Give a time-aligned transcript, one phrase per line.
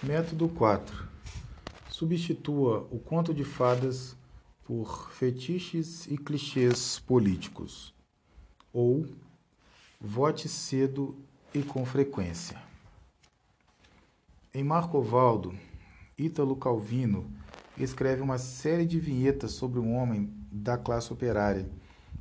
[0.00, 1.08] Método 4.
[1.90, 4.16] Substitua o conto de fadas
[4.62, 7.92] por fetiches e clichês políticos.
[8.72, 9.04] Ou
[10.00, 11.16] vote cedo
[11.52, 12.62] e com frequência.
[14.54, 15.52] Em Marco Valdo,
[16.16, 17.28] Ítalo Calvino
[17.76, 21.68] escreve uma série de vinhetas sobre um homem da classe operária,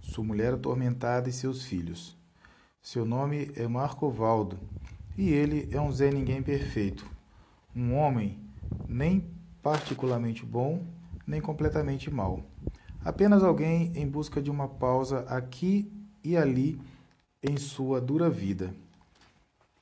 [0.02, 2.18] sua mulher atormentada e seus filhos.
[2.82, 4.57] Seu nome é Marco Valdo
[5.16, 7.16] e ele é um Zé Ninguém perfeito,
[7.77, 8.40] um homem
[8.88, 9.23] nem
[9.62, 10.84] particularmente bom,
[11.26, 12.44] nem completamente mau.
[13.05, 15.91] Apenas alguém em busca de uma pausa aqui
[16.23, 16.80] e ali
[17.41, 18.73] em sua dura vida.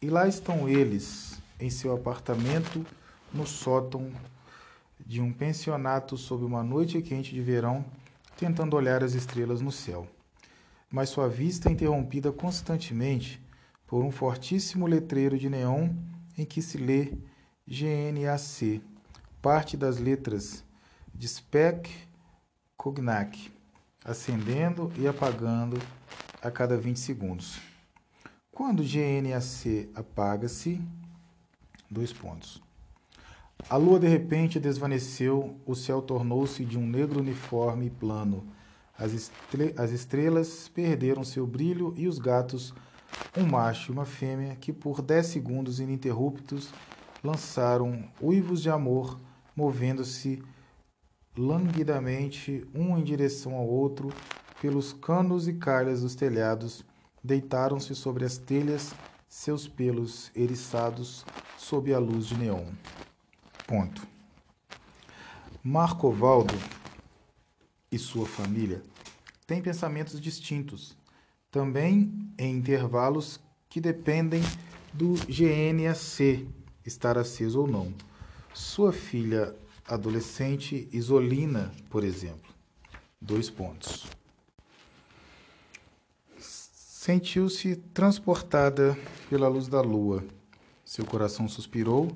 [0.02, 2.86] E lá estão eles, em seu apartamento,
[3.34, 4.12] no sótão
[5.06, 7.86] de um pensionato sob uma noite quente de verão,
[8.38, 10.08] tentando olhar as estrelas no céu.
[10.92, 13.42] Mas sua vista é interrompida constantemente
[13.88, 15.90] por um fortíssimo letreiro de neon
[16.38, 17.14] em que se lê
[17.68, 18.80] GNAC,
[19.42, 20.64] parte das letras
[21.12, 21.90] de Spec
[22.78, 23.52] Cognac,
[24.04, 25.82] acendendo e apagando
[26.44, 27.60] a cada 20 segundos.
[28.52, 30.80] Quando GNAC apaga-se,
[31.90, 32.62] dois pontos.
[33.68, 38.46] A lua de repente desvaneceu, o céu tornou-se de um negro uniforme e plano.
[38.96, 42.76] As, estre as estrelas perderam seu brilho e os gatos
[43.36, 46.72] um macho e uma fêmea que por dez segundos ininterruptos
[47.26, 49.20] lançaram uivos de amor,
[49.56, 50.42] movendo-se
[51.36, 54.10] languidamente um em direção ao outro
[54.62, 56.86] pelos canos e calhas dos telhados,
[57.24, 58.94] deitaram-se sobre as telhas,
[59.28, 61.26] seus pelos eriçados
[61.58, 62.72] sob a luz de neon.
[63.68, 64.08] Ponto.
[65.64, 66.54] Marco Valdo
[67.92, 68.84] e sua família
[69.48, 70.96] têm pensamentos distintos
[71.50, 74.44] também em intervalos que dependem
[74.94, 76.48] do GNAC
[76.86, 77.94] estar aceso ou não.
[78.54, 79.56] Sua filha
[79.88, 82.54] adolescente Isolina, por exemplo.
[83.20, 84.08] Dois pontos.
[86.40, 88.98] Sentiu-se transportada
[89.30, 90.24] pela luz da lua.
[90.84, 92.16] Seu coração suspirou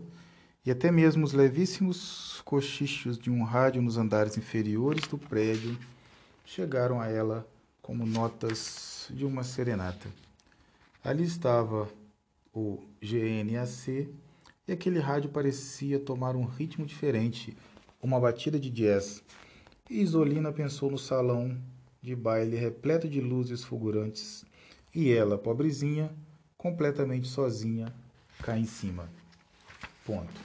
[0.65, 5.77] e até mesmo os levíssimos cochichos de um rádio nos andares inferiores do prédio
[6.45, 7.47] chegaram a ela
[7.81, 10.09] como notas de uma serenata.
[11.03, 11.89] Ali estava
[12.53, 14.09] o GNAC
[14.69, 17.57] e aquele rádio parecia tomar um ritmo diferente,
[17.99, 19.23] uma batida de jazz.
[19.89, 21.57] E Isolina pensou no salão
[21.99, 24.45] de baile repleto de luzes fulgurantes
[24.93, 26.15] e ela, pobrezinha,
[26.55, 27.91] completamente sozinha,
[28.43, 29.09] cá em cima.
[30.05, 30.39] Ponto.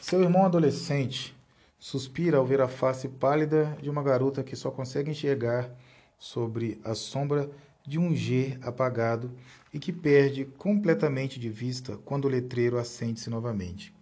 [0.00, 1.34] Seu irmão adolescente
[1.80, 5.68] Suspira ao ver a face pálida de uma garota que só consegue enxergar
[6.16, 7.50] sobre a sombra
[7.86, 9.30] de um G apagado
[9.72, 13.94] e que perde completamente de vista quando o letreiro acende-se novamente.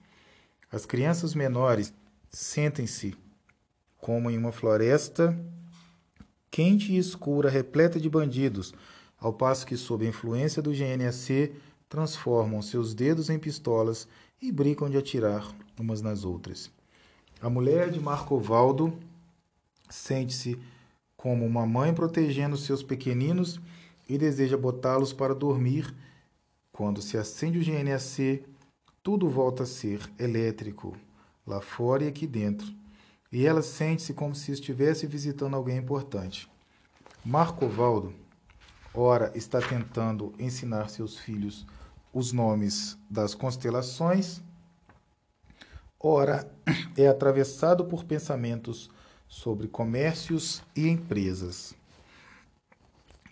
[0.70, 1.92] As crianças menores
[2.30, 3.14] sentem-se
[3.98, 5.38] como em uma floresta
[6.50, 8.74] quente e escura, repleta de bandidos,
[9.18, 11.52] ao passo que, sob a influência do GNAC,
[11.88, 14.08] transformam seus dedos em pistolas
[14.40, 15.46] e brincam de atirar
[15.78, 16.70] umas nas outras.
[17.40, 18.98] A mulher de Marco Valdo
[19.88, 20.58] sente-se
[21.20, 23.60] como uma mãe protegendo seus pequeninos
[24.08, 25.94] e deseja botá-los para dormir.
[26.72, 28.42] Quando se acende o GNAC,
[29.02, 30.96] tudo volta a ser elétrico,
[31.46, 32.74] lá fora e aqui dentro.
[33.30, 36.50] E ela sente-se como se estivesse visitando alguém importante.
[37.22, 38.14] Marco Valdo,
[38.94, 41.66] ora, está tentando ensinar seus filhos
[42.14, 44.40] os nomes das constelações
[46.02, 46.50] ora
[46.96, 48.90] é atravessado por pensamentos
[49.30, 51.72] sobre comércios e empresas.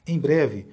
[0.06, 0.69] Em breve,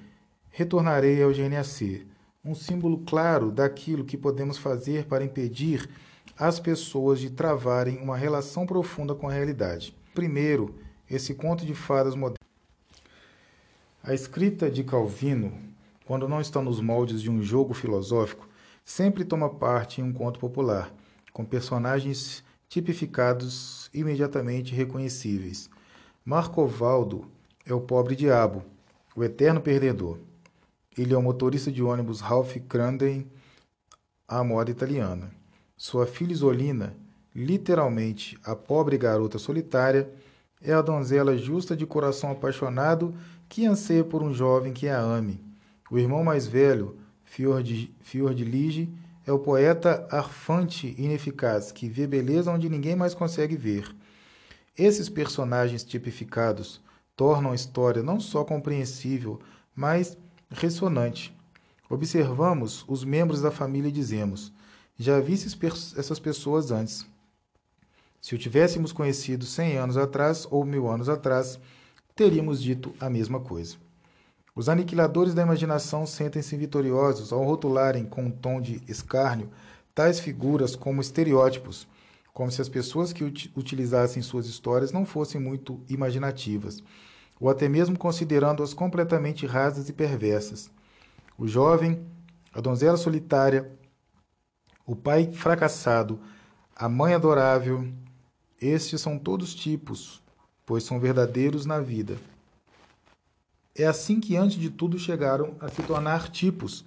[0.50, 2.06] retornarei ao GNAC,
[2.44, 5.90] um símbolo claro daquilo que podemos fazer para impedir
[6.38, 9.94] as pessoas de travarem uma relação profunda com a realidade.
[10.14, 10.76] Primeiro,
[11.10, 12.38] esse conto de fadas moderno.
[14.02, 15.52] A escrita de Calvino,
[16.04, 18.48] quando não está nos moldes de um jogo filosófico,
[18.84, 20.94] sempre toma parte em um conto popular
[21.32, 25.70] com personagens tipificados imediatamente reconhecíveis.
[26.24, 27.26] Marcovaldo
[27.64, 28.64] é o pobre diabo,
[29.14, 30.18] o eterno perdedor.
[30.96, 33.26] Ele é o motorista de ônibus Ralph Crandem,
[34.26, 35.30] à moda italiana.
[35.76, 36.96] Sua filha Isolina,
[37.34, 40.10] literalmente a pobre garota solitária,
[40.60, 43.14] é a donzela justa de coração apaixonado
[43.48, 45.40] que anseia por um jovem que a ame.
[45.90, 47.62] O irmão mais velho, Fior
[49.26, 53.94] é o poeta arfante ineficaz que vê beleza onde ninguém mais consegue ver.
[54.78, 56.80] Esses personagens tipificados
[57.16, 59.40] tornam a história não só compreensível,
[59.74, 60.16] mas
[60.48, 61.34] ressonante.
[61.90, 64.52] Observamos os membros da família e dizemos:
[64.96, 65.58] já visse
[65.98, 67.06] essas pessoas antes.
[68.20, 71.58] Se o tivéssemos conhecido cem anos atrás ou mil anos atrás,
[72.14, 73.76] teríamos dito a mesma coisa.
[74.56, 79.50] Os aniquiladores da imaginação sentem-se vitoriosos ao rotularem com um tom de escárnio
[79.94, 81.86] tais figuras como estereótipos,
[82.32, 83.22] como se as pessoas que
[83.54, 86.82] utilizassem suas histórias não fossem muito imaginativas,
[87.38, 90.70] ou até mesmo considerando-as completamente rasas e perversas.
[91.36, 92.06] O jovem,
[92.50, 93.70] a donzela solitária,
[94.86, 96.18] o pai fracassado,
[96.74, 97.86] a mãe adorável,
[98.58, 100.22] estes são todos tipos,
[100.64, 102.16] pois são verdadeiros na vida.
[103.78, 106.82] É assim que, antes de tudo, chegaram a se tornar tipos.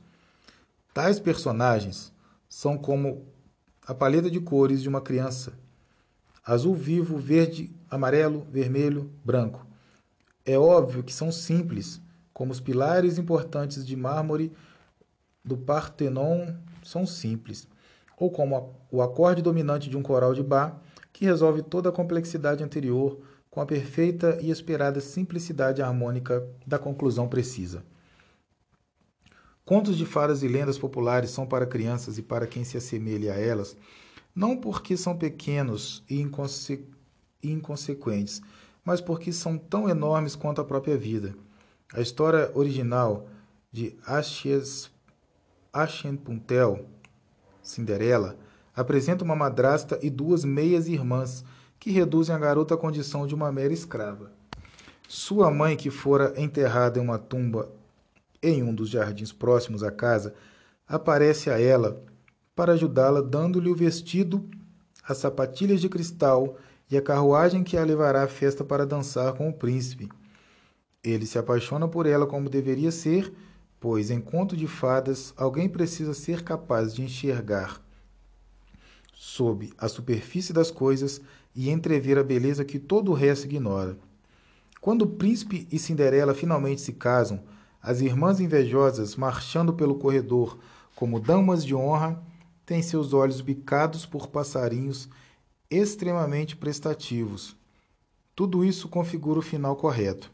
[0.92, 2.12] Tais personagens
[2.50, 3.28] são como
[3.86, 5.54] a paleta de cores de uma criança:
[6.44, 9.68] azul vivo, verde, amarelo, vermelho, branco.
[10.44, 12.02] É óbvio que são simples,
[12.34, 14.52] como os pilares importantes de mármore
[15.46, 17.68] do Partenon são simples,
[18.18, 20.74] ou como o acorde dominante de um coral de Bach,
[21.14, 23.20] que resolve toda a complexidade anterior
[23.60, 27.84] com a perfeita e esperada simplicidade harmônica da conclusão precisa.
[29.66, 33.38] Contos de fadas e lendas populares são para crianças e para quem se assemelha a
[33.38, 33.76] elas,
[34.34, 36.88] não porque são pequenos e inconse
[37.44, 38.42] inconsequentes,
[38.82, 41.36] mas porque são tão enormes quanto a própria vida.
[41.94, 43.28] A história original
[43.74, 44.90] de Ashes
[46.24, 46.86] Puntel,
[47.62, 48.38] Cinderela,
[48.74, 51.44] apresenta uma madrasta e duas meias irmãs
[51.80, 54.32] que reduzem a garota à condição de uma mera escrava.
[55.08, 57.72] Sua mãe, que fora enterrada em uma tumba
[58.44, 60.34] em um dos jardins próximos à casa,
[60.88, 62.04] aparece a ela
[62.56, 64.48] para ajudá-la, dando-lhe o vestido,
[65.08, 66.58] as sapatilhas de cristal
[66.92, 70.10] e a carruagem que a levará à festa para dançar com o príncipe.
[71.04, 73.34] Ele se apaixona por ela como deveria ser,
[73.80, 77.82] pois em conto de fadas alguém precisa ser capaz de enxergar
[79.14, 81.20] sob a superfície das coisas
[81.56, 83.98] e entrever a beleza que todo o resto ignora.
[84.82, 87.42] Quando o príncipe e Cinderela finalmente se casam,
[87.82, 90.58] as irmãs invejosas, marchando pelo corredor
[90.96, 92.22] como damas de honra,
[92.66, 95.10] têm seus olhos bicados por passarinhos
[95.70, 97.56] extremamente prestativos.
[98.36, 100.32] Tudo isso configura o final correto.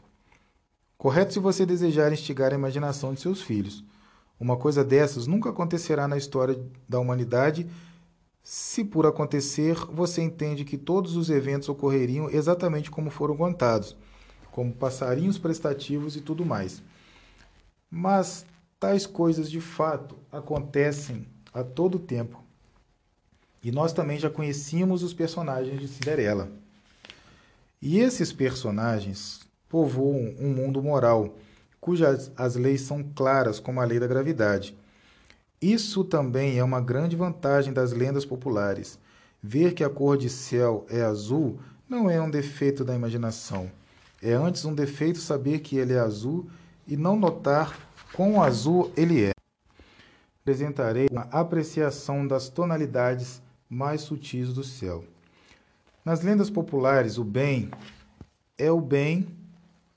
[0.96, 3.84] Correto se você desejar instigar a imaginação de seus filhos.
[4.38, 7.68] Uma coisa dessas nunca acontecerá na história da humanidade
[8.48, 13.96] se por acontecer, você entende que todos os eventos ocorreriam exatamente como foram contados,
[14.52, 16.80] como passarinhos prestativos e tudo mais.
[17.90, 18.46] Mas
[18.78, 22.40] tais coisas de fato acontecem a todo tempo.
[23.64, 26.48] E nós também já conhecíamos os personagens de Cinderela.
[27.82, 31.34] E esses personagens povoam um mundo moral,
[31.80, 34.78] cujas as leis são claras como a lei da gravidade
[35.60, 38.98] isso também é uma grande vantagem das lendas populares.
[39.42, 41.58] Ver que a cor de céu é azul
[41.88, 43.70] não é um defeito da imaginação.
[44.22, 46.46] É antes um defeito saber que ele é azul
[46.86, 47.78] e não notar
[48.12, 49.32] quão azul ele é.
[50.42, 55.04] Apresentarei uma apreciação das tonalidades mais sutis do céu.
[56.04, 57.70] Nas lendas populares, o bem
[58.58, 59.26] é o bem,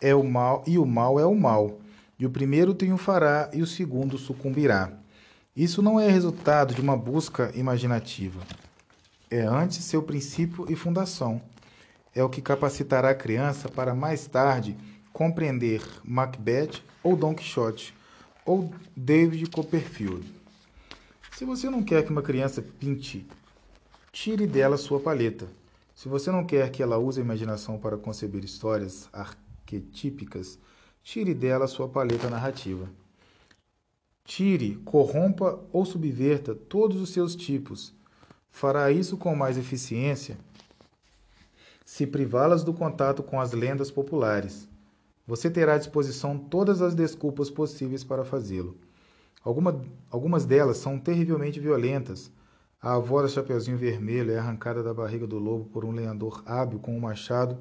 [0.01, 1.79] é o mal e o mal é o mal.
[2.17, 4.98] E o primeiro triunfará e o segundo sucumbirá.
[5.59, 8.39] Isso não é resultado de uma busca imaginativa.
[9.29, 11.41] É antes seu princípio e fundação.
[12.15, 14.77] É o que capacitará a criança para mais tarde
[15.11, 17.93] compreender Macbeth ou Don Quixote
[18.45, 20.33] ou David Copperfield.
[21.33, 23.27] Se você não quer que uma criança pinte,
[24.13, 25.45] tire dela sua paleta.
[25.93, 30.57] Se você não quer que ela use a imaginação para conceber histórias arquetípicas,
[31.03, 32.87] tire dela sua paleta narrativa.
[34.29, 37.95] Tire, corrompa ou subverta todos os seus tipos.
[38.51, 40.37] Fará isso com mais eficiência
[41.83, 44.69] se privá-las do contato com as lendas populares.
[45.25, 48.77] Você terá à disposição todas as desculpas possíveis para fazê-lo.
[49.43, 49.81] Alguma,
[50.11, 52.31] algumas delas são terrivelmente violentas.
[52.79, 56.77] A avó da Chapeuzinho Vermelho é arrancada da barriga do lobo por um lenhador hábil
[56.77, 57.57] com um machado.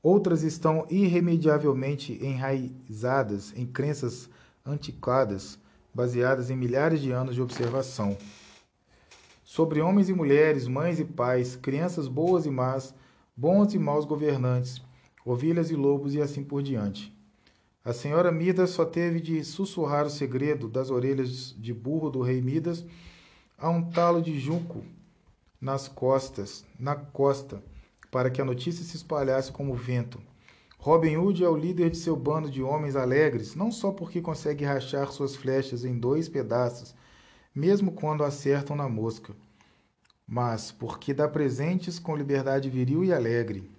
[0.00, 4.30] Outras estão irremediavelmente enraizadas em crenças
[4.64, 5.60] antiquadas
[5.94, 8.16] baseadas em milhares de anos de observação.
[9.44, 12.94] Sobre homens e mulheres, mães e pais, crianças boas e más,
[13.36, 14.82] bons e maus governantes,
[15.24, 17.12] ovelhas e lobos e assim por diante.
[17.84, 22.40] A senhora Midas só teve de sussurrar o segredo das orelhas de burro do rei
[22.40, 22.84] Midas
[23.58, 24.84] a um talo de junco
[25.60, 27.62] nas costas, na costa,
[28.10, 30.20] para que a notícia se espalhasse como vento.
[30.84, 34.64] Robin Hood é o líder de seu bando de homens alegres, não só porque consegue
[34.64, 36.92] rachar suas flechas em dois pedaços,
[37.54, 39.32] mesmo quando acertam na mosca,
[40.26, 43.70] mas porque dá presentes com liberdade viril e alegre.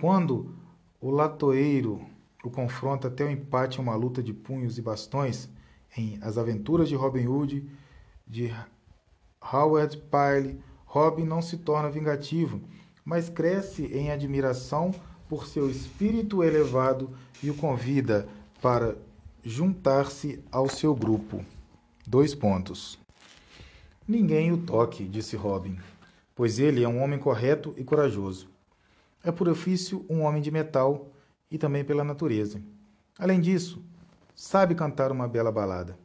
[0.00, 0.56] Quando
[0.98, 2.00] o latoeiro
[2.42, 5.50] o confronta até o empate em uma luta de punhos e bastões,
[5.94, 7.70] em As Aventuras de Robin Hood,
[8.26, 8.50] de
[9.52, 12.58] Howard Pyle, Robin não se torna vingativo,
[13.04, 14.94] mas cresce em admiração
[15.28, 17.10] por seu espírito elevado
[17.42, 18.28] e o convida
[18.60, 18.96] para
[19.44, 21.44] juntar-se ao seu grupo.
[22.06, 22.98] Dois pontos.
[24.06, 25.78] Ninguém o toque, disse Robin,
[26.34, 28.48] pois ele é um homem correto e corajoso.
[29.22, 31.12] É por ofício um homem de metal
[31.50, 32.62] e também pela natureza.
[33.18, 33.82] Além disso,
[34.34, 35.98] sabe cantar uma bela balada.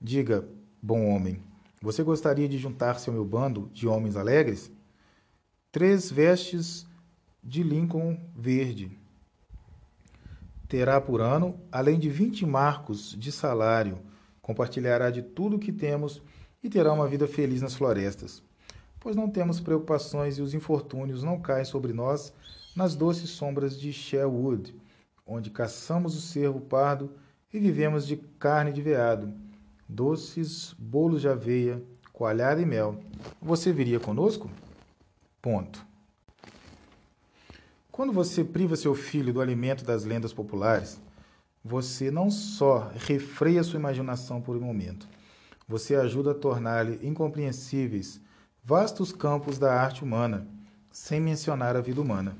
[0.00, 0.46] Diga,
[0.80, 1.42] bom homem,
[1.80, 4.70] você gostaria de juntar-se ao meu bando de homens alegres?
[5.72, 6.86] Três vestes
[7.42, 8.96] de Lincoln verde.
[10.68, 13.98] Terá por ano, além de 20 marcos de salário,
[14.40, 16.22] compartilhará de tudo o que temos
[16.62, 18.42] e terá uma vida feliz nas florestas.
[19.00, 22.32] Pois não temos preocupações e os infortúnios não caem sobre nós
[22.76, 24.74] nas doces sombras de Sherwood,
[25.26, 27.10] onde caçamos o cervo pardo
[27.52, 29.34] e vivemos de carne de veado,
[29.88, 31.82] doces bolos de aveia,
[32.12, 33.00] coalhada e mel.
[33.40, 34.48] Você viria conosco?
[35.40, 35.91] Ponto.
[37.92, 40.98] Quando você priva seu filho do alimento das lendas populares,
[41.62, 45.06] você não só refreia sua imaginação por um momento,
[45.68, 48.18] você ajuda a tornar-lhe incompreensíveis
[48.64, 50.48] vastos campos da arte humana,
[50.90, 52.34] sem mencionar a vida humana.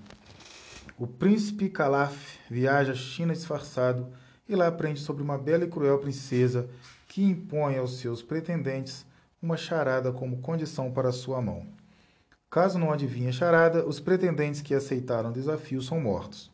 [0.99, 4.09] O príncipe Calaf viaja à China disfarçado
[4.49, 6.67] e lá aprende sobre uma bela e cruel princesa
[7.07, 9.05] que impõe aos seus pretendentes
[9.43, 11.67] uma charada como condição para sua mão.
[12.53, 16.51] Caso não adivinhe a charada, os pretendentes que aceitaram o desafio são mortos.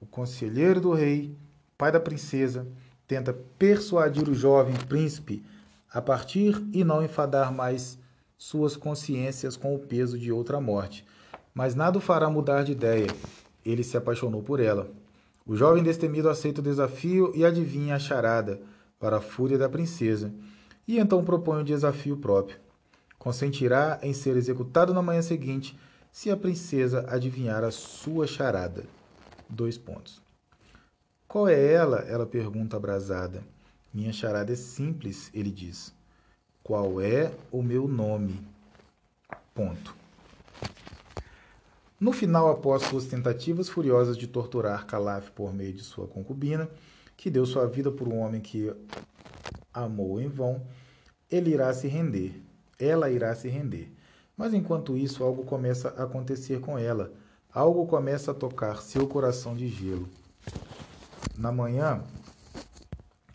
[0.00, 1.36] O conselheiro do rei,
[1.76, 2.68] pai da princesa,
[3.04, 5.42] tenta persuadir o jovem príncipe
[5.92, 7.98] a partir e não enfadar mais
[8.36, 11.04] suas consciências com o peso de outra morte.
[11.52, 13.08] Mas nada o fará mudar de ideia.
[13.66, 14.88] Ele se apaixonou por ela.
[15.44, 18.60] O jovem destemido aceita o desafio e adivinha a charada,
[19.00, 20.32] para a fúria da princesa,
[20.86, 22.67] e então propõe um desafio próprio.
[23.18, 25.78] Consentirá em ser executado na manhã seguinte
[26.12, 28.84] se a princesa adivinhar a sua charada.
[29.48, 30.22] Dois pontos.
[31.26, 31.98] Qual é ela?
[32.08, 33.42] Ela pergunta abrasada.
[33.92, 35.92] Minha charada é simples, ele diz.
[36.62, 38.40] Qual é o meu nome?
[39.54, 39.94] Ponto.
[41.98, 46.70] No final, após suas tentativas furiosas de torturar Calaf por meio de sua concubina,
[47.16, 48.72] que deu sua vida por um homem que
[49.74, 50.64] amou em vão,
[51.28, 52.47] ele irá se render
[52.78, 53.92] ela irá se render.
[54.36, 57.12] Mas enquanto isso, algo começa a acontecer com ela.
[57.52, 60.08] Algo começa a tocar seu coração de gelo.
[61.36, 62.04] Na manhã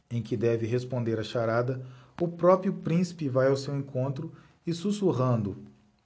[0.09, 1.83] em que deve responder a charada,
[2.21, 4.31] o próprio príncipe vai ao seu encontro
[4.65, 5.57] e, sussurrando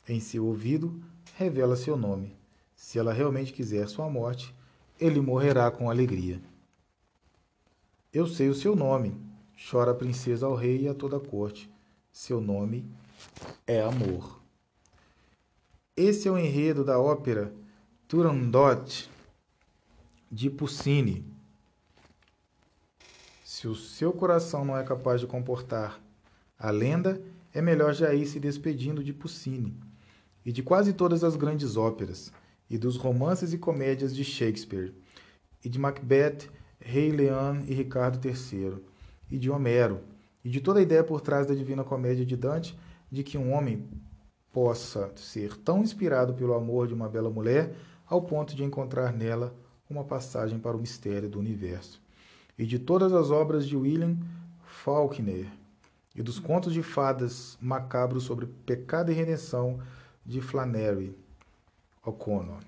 [0.08, 1.01] em seu ouvido,
[1.36, 2.36] revela seu nome.
[2.75, 4.56] Se ela realmente quiser sua morte,
[5.00, 6.41] ele morrerá com alegria.
[8.13, 9.15] Eu sei o seu nome,
[9.70, 11.70] chora a princesa ao rei e a toda a corte.
[12.12, 12.86] Seu nome
[13.66, 14.42] é amor.
[15.96, 17.54] Esse é o enredo da ópera
[18.08, 19.10] Turandot
[20.32, 21.26] de Puccini.
[23.44, 26.00] Se o seu coração não é capaz de comportar
[26.60, 27.22] a lenda,
[27.54, 29.76] é melhor já ir se despedindo de Puccini
[30.46, 32.32] e de quase todas as grandes óperas,
[32.70, 34.94] e dos romances e comédias de Shakespeare,
[35.62, 38.78] e de Macbeth, Rei Leão e Ricardo III,
[39.30, 40.00] e de Homero,
[40.46, 42.78] e de toda a ideia por trás da Divina Comédia de Dante
[43.12, 43.88] de que um homem
[44.52, 49.56] possa ser tão inspirado pelo amor de uma bela mulher ao ponto de encontrar nela
[49.90, 52.02] uma passagem para o mistério do universo.
[52.58, 54.18] E de todas as obras de William
[54.66, 55.48] Faulkner
[56.16, 59.80] e dos contos de fadas macabros sobre pecado e redenção
[60.26, 61.16] de Flannery
[62.04, 62.60] O'Connor,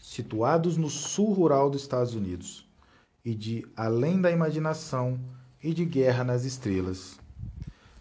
[0.00, 2.68] situados no sul rural dos Estados Unidos,
[3.24, 5.20] e de Além da Imaginação
[5.62, 7.20] e de Guerra nas Estrelas.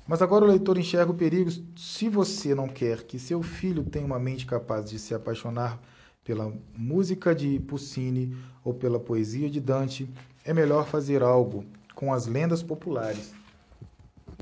[0.07, 4.05] Mas agora o leitor enxerga o perigo se você não quer que seu filho tenha
[4.05, 5.81] uma mente capaz de se apaixonar
[6.23, 8.33] pela música de Puccini
[8.63, 10.09] ou pela poesia de Dante,
[10.45, 13.33] é melhor fazer algo com as lendas populares.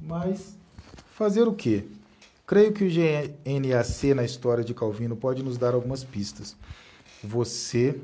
[0.04, 0.56] Mas
[1.14, 1.86] fazer o quê?
[2.46, 6.56] Creio que o GNAC na história de Calvino pode nos dar algumas pistas.
[7.24, 8.00] Você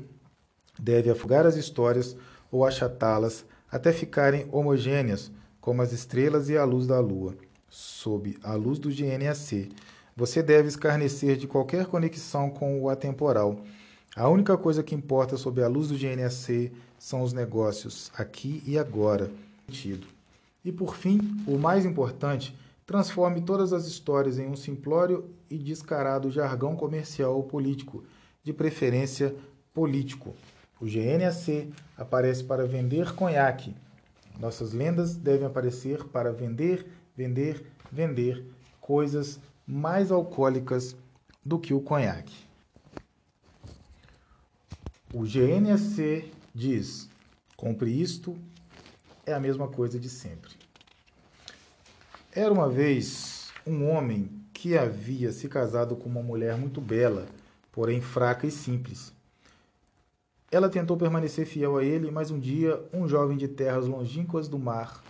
[0.76, 2.16] deve afogar as histórias
[2.50, 7.36] ou achatá-las até ficarem homogêneas, como as estrelas e a luz da lua
[7.72, 9.72] sob a luz do GNAC.
[10.14, 13.60] Você deve escarnecer de qualquer conexão com o atemporal.
[14.14, 18.78] A única coisa que importa sob a luz do GNAC são os negócios aqui e
[18.78, 19.30] agora.
[20.62, 22.54] E por fim, o mais importante,
[22.86, 28.04] transforme todas as histórias em um simplório e descarado jargão comercial ou político,
[28.44, 29.34] de preferência
[29.72, 30.34] político.
[30.78, 33.74] O GNAC aparece para vender conhaque.
[34.38, 38.44] Nossas lendas devem aparecer para vender, vender, vender
[38.80, 40.96] coisas mais alcoólicas
[41.44, 42.34] do que o conhaque.
[45.12, 47.08] O GNAC diz:
[47.56, 48.36] compre isto,
[49.26, 50.52] é a mesma coisa de sempre.
[52.34, 57.26] Era uma vez um homem que havia se casado com uma mulher muito bela,
[57.70, 59.12] porém fraca e simples.
[60.50, 64.58] Ela tentou permanecer fiel a ele, mas um dia um jovem de terras longínquas do
[64.58, 65.02] mar,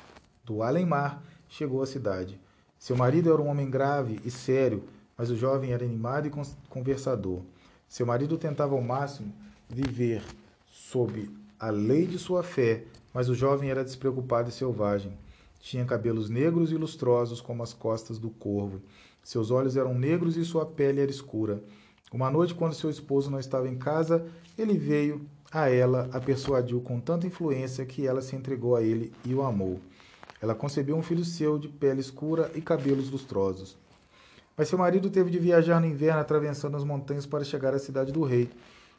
[0.45, 2.41] do além-mar, chegou à cidade.
[2.79, 4.85] Seu marido era um homem grave e sério,
[5.17, 6.33] mas o jovem era animado e
[6.69, 7.43] conversador.
[7.87, 9.33] Seu marido tentava ao máximo
[9.69, 10.23] viver
[10.67, 11.31] sob
[11.61, 15.13] a lei de sua fé, mas o jovem era despreocupado e selvagem.
[15.61, 18.81] Tinha cabelos negros e lustrosos como as costas do corvo.
[19.23, 21.63] Seus olhos eram negros e sua pele era escura.
[22.11, 24.27] Uma noite, quando seu esposo não estava em casa,
[24.59, 29.13] ele veio a ela, a persuadiu com tanta influência que ela se entregou a ele
[29.25, 29.79] e o amou.
[30.43, 33.79] Ela concebeu um filho seu de pele escura e cabelos lustrosos.
[34.57, 38.11] Mas seu marido teve de viajar no inverno atravessando as montanhas para chegar à cidade
[38.11, 38.51] do rei,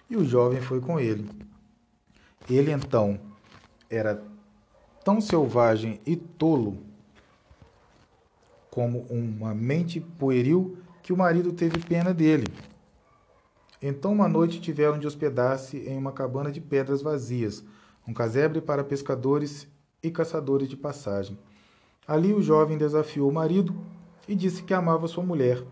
[0.10, 1.30] e o jovem foi com ele.
[2.50, 3.20] Ele então
[3.90, 4.24] era
[5.04, 6.78] tão selvagem e tolo
[8.72, 12.48] como uma mente pueril que o marido teve pena dele.
[13.82, 17.64] Então uma noite tiveram de hospedar-se em uma cabana de pedras vazias,
[18.08, 19.68] um casebre para pescadores
[20.04, 21.40] e caçadores de passagem.
[22.06, 23.74] Ali o jovem desafiou o marido
[24.28, 25.64] e disse que amava sua mulher,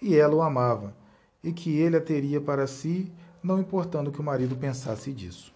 [0.00, 0.94] e ela o amava,
[1.42, 3.12] e que ele a teria para si,
[3.42, 5.52] não importando que o marido pensasse disso.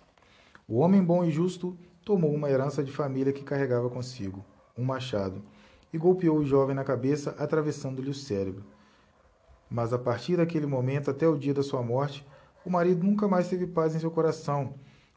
[0.68, 4.45] O homem bom e justo tomou uma herança de família que carregava consigo,
[4.76, 5.40] um machado,
[5.92, 8.64] e golpeou o jovem na cabeça, atravessando-lhe o cérebro.
[9.71, 12.27] Mas a partir daquele momento até o dia da sua morte,
[12.64, 14.74] o marido nunca mais teve paz em seu coração,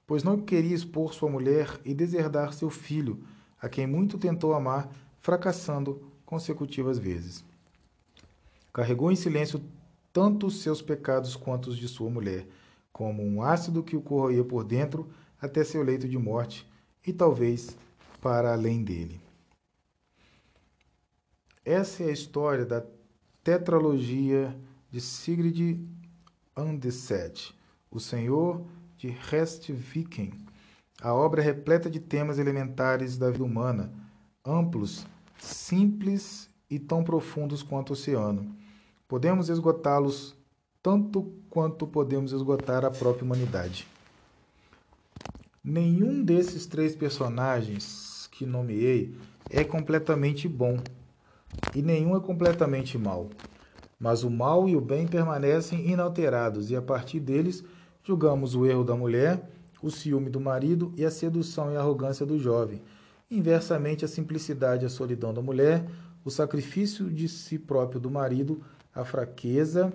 [0.10, 3.24] pois não queria expor sua mulher e deserdar seu filho,
[3.62, 7.46] a quem muito tentou amar, fracassando consecutivas vezes.
[8.74, 9.62] Carregou em silêncio
[10.12, 12.48] tanto os seus pecados quanto os de sua mulher,
[12.92, 15.08] como um ácido que o corroía por dentro
[15.40, 16.68] até seu leito de morte
[17.06, 17.78] e talvez
[18.20, 19.22] para além dele.
[21.64, 22.84] Essa é a história da
[23.44, 25.80] tetralogia de Sigrid
[26.56, 27.56] Anderset,
[27.92, 28.66] O Senhor
[29.00, 30.34] de Restviken.
[31.02, 33.94] A obra é repleta de temas elementares da vida humana,
[34.46, 35.08] amplos
[35.38, 38.54] simples e tão profundos quanto o oceano.
[39.08, 40.36] Podemos esgotá-los
[40.84, 43.88] tanto quanto podemos esgotar a própria humanidade.
[45.64, 49.16] Nenhum desses três personagens que nomeei
[49.50, 50.78] é completamente bom
[51.74, 53.30] e nenhum é completamente mal.
[53.98, 57.64] Mas o mal e o bem permanecem inalterados e a partir deles
[58.10, 59.50] julgamos o erro da mulher,
[59.82, 62.82] o ciúme do marido e a sedução e arrogância do jovem
[63.32, 65.86] Inversamente, a simplicidade e a solidão da mulher,
[66.26, 69.94] o sacrifício de si próprio do marido, a fraqueza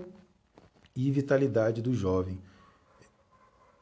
[0.95, 2.39] e vitalidade do jovem.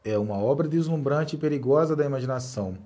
[0.02, 2.78] É uma obra deslumbrante e perigosa da imaginação.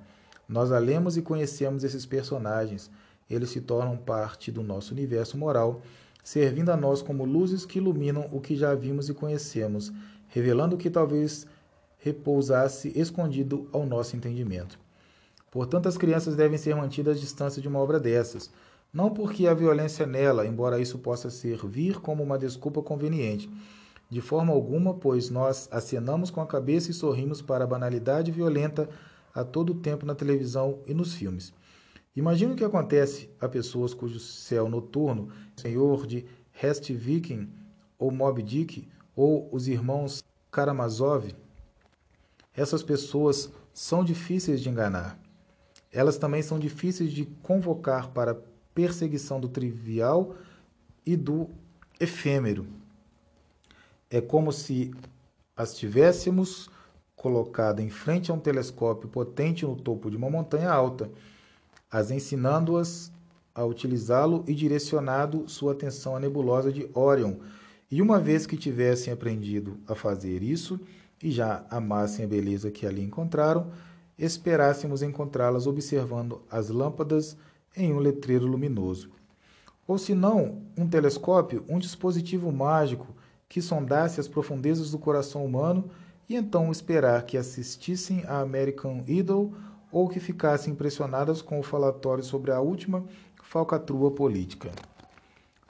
[0.48, 2.90] Nós a lemos e conhecemos esses personagens.
[3.30, 5.82] Eles se tornam parte do nosso universo moral,
[6.24, 9.92] servindo a nós como luzes que iluminam o que já vimos e conhecemos,
[10.37, 11.46] revelando o que talvez
[11.96, 14.79] repousasse escondido ao nosso entendimento.
[15.51, 18.51] Portanto, as crianças devem ser mantidas à distância de uma obra dessas,
[18.92, 23.51] não porque há violência nela, embora isso possa servir como uma desculpa conveniente.
[24.11, 28.90] De forma alguma, pois nós acenamos com a cabeça e sorrimos para a banalidade violenta
[29.35, 31.51] a todo tempo na televisão e nos filmes.
[32.14, 36.27] Imagine o que acontece a pessoas cujo céu noturno, Senhor de
[36.90, 37.49] Viking
[37.99, 40.22] ou Moby Dick, ou os irmãos
[40.57, 41.35] Karamazov,
[42.55, 45.19] essas pessoas são difíceis de enganar.
[45.92, 48.42] Elas também são difíceis de convocar para
[48.75, 50.35] perseguição do trivial
[51.05, 51.51] e do
[52.01, 52.66] efêmero.
[54.09, 54.95] É como se
[55.55, 56.71] as tivéssemos
[57.14, 61.11] colocado em frente a um telescópio potente no topo de uma montanha alta,
[61.90, 63.12] as ensinando-as
[63.55, 67.40] a utilizá-lo e direcionado sua atenção à nebulosa de Órion.
[67.90, 70.81] E uma vez que tivessem aprendido a fazer isso
[71.22, 73.70] e já amassem a beleza que ali encontraram,
[74.18, 77.37] esperássemos encontrá-las observando as lâmpadas
[77.77, 79.11] em um letreiro luminoso.
[79.87, 83.14] Ou se não, um telescópio, um dispositivo mágico
[83.49, 85.88] que sondasse as profundezas do coração humano
[86.29, 89.55] e então esperar que assistissem a American Idol
[89.92, 93.05] ou que ficassem impressionadas com o falatório sobre a última
[93.44, 94.72] falcatrua política.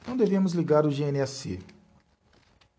[0.09, 1.75] Não devemos ligar o GNAC.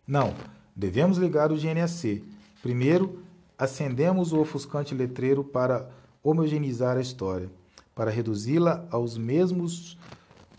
[0.08, 0.34] Não,
[0.74, 2.24] devemos ligar o GNAC.
[2.62, 3.22] Primeiro,
[3.58, 5.90] acendemos o ofuscante letreiro para
[6.24, 7.52] homogeneizar a história,
[7.94, 9.98] para reduzi-la aos mesmos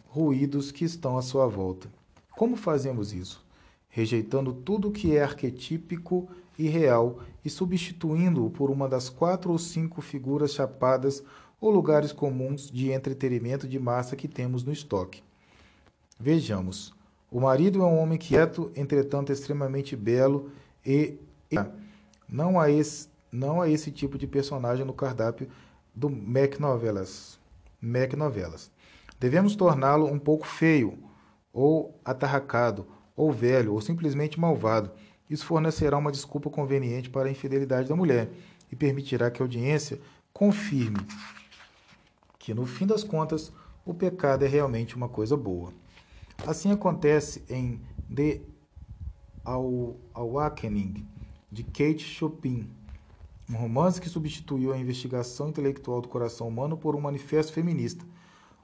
[0.06, 1.88] ruídos que estão à sua volta.
[2.36, 3.42] Como fazemos isso?
[3.88, 10.02] Rejeitando tudo que é arquetípico e real e substituindo-o por uma das quatro ou cinco
[10.02, 11.22] figuras chapadas
[11.58, 15.22] ou lugares comuns de entretenimento de massa que temos no estoque.
[16.20, 16.97] Vejamos.
[17.30, 20.50] O marido é um homem quieto, entretanto extremamente belo
[20.84, 21.18] e,
[22.28, 25.48] não há esse não há esse tipo de personagem no cardápio
[25.94, 27.38] do Mac Novelas.
[27.80, 28.70] Mac Novelas.
[29.20, 30.98] Devemos torná-lo um pouco feio,
[31.52, 34.90] ou atarracado, ou velho, ou simplesmente malvado.
[35.28, 38.30] Isso fornecerá uma desculpa conveniente para a infidelidade da mulher
[38.72, 40.00] e permitirá que a audiência
[40.32, 41.06] confirme
[42.38, 43.52] que, no fim das contas,
[43.84, 45.72] o pecado é realmente uma coisa boa.
[46.46, 47.80] Assim acontece em
[48.14, 48.40] The
[50.14, 51.06] Awakening,
[51.50, 52.70] de Kate Chopin,
[53.50, 58.04] um romance que substituiu a investigação intelectual do coração humano por um manifesto feminista.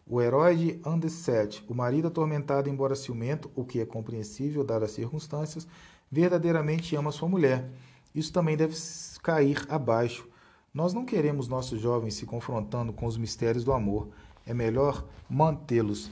[0.07, 4.95] O herói de Andeset, o marido atormentado embora ciumento, o que é compreensível dadas as
[4.95, 5.67] circunstâncias,
[6.11, 7.71] verdadeiramente ama sua mulher.
[8.15, 8.77] Isso também deve
[9.23, 10.29] cair abaixo.
[10.73, 14.09] Nós não queremos nossos jovens se confrontando com os mistérios do amor.
[14.47, 16.11] É melhor mantê-los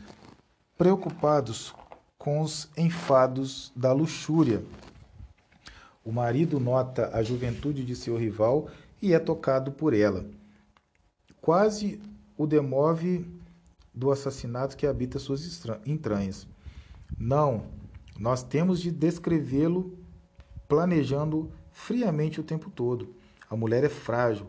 [0.83, 1.73] preocupados
[2.19, 4.65] com os enfados da luxúria.
[6.05, 8.69] O marido nota a juventude de seu rival
[9.01, 10.27] e é tocado por ela.
[11.41, 12.01] Quase
[12.37, 13.25] o demove
[13.95, 16.49] do assassinato que habita suas entranhas.
[17.17, 17.67] Não,
[18.19, 19.97] nós temos de descrevê-lo
[20.67, 23.15] planejando friamente o tempo todo.
[23.49, 24.49] A mulher é frágil.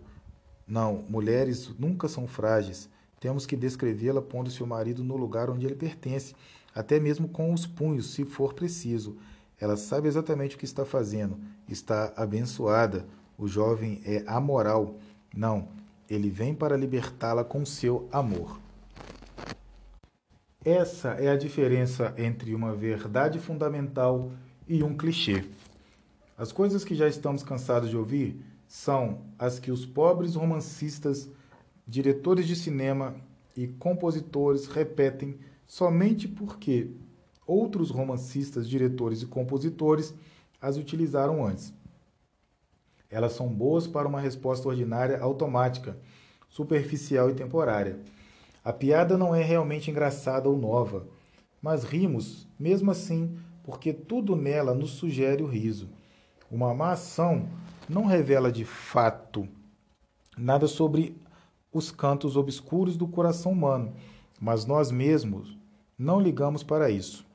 [0.66, 2.90] Não, mulheres nunca são frágeis.
[3.24, 6.36] Temos que descrevê-la pondo seu marido no lugar onde ele pertence,
[6.76, 9.16] até mesmo com os punhos, se for preciso.
[9.58, 11.40] Ela sabe exatamente o que está fazendo.
[11.66, 13.08] Está abençoada.
[13.38, 14.98] O jovem é amoral.
[15.34, 15.70] Não,
[16.10, 18.60] ele vem para libertá-la com seu amor.
[20.66, 24.34] Essa é a diferença entre uma verdade fundamental
[24.68, 25.46] e um clichê.
[26.38, 31.30] As coisas que já estamos cansados de ouvir são as que os pobres romancistas,
[31.88, 33.16] diretores de cinema
[33.56, 36.92] e compositores repetem somente porque
[37.46, 40.14] outros romancistas, diretores e compositores
[40.62, 41.74] as utilizaram antes.
[43.10, 45.98] Elas são boas para uma resposta ordinária automática,
[46.50, 48.00] superficial e temporária.
[48.64, 51.06] A piada não é realmente engraçada ou nova,
[51.62, 55.90] mas rimos, mesmo assim, porque tudo nela nos sugere o riso.
[56.50, 57.48] Uma má ação
[57.90, 59.48] não revela de fato
[60.38, 61.16] nada sobre
[61.74, 63.94] os cantos obscuros do coração humano,
[64.40, 65.58] mas nós mesmos
[65.98, 67.26] não ligamos para isso.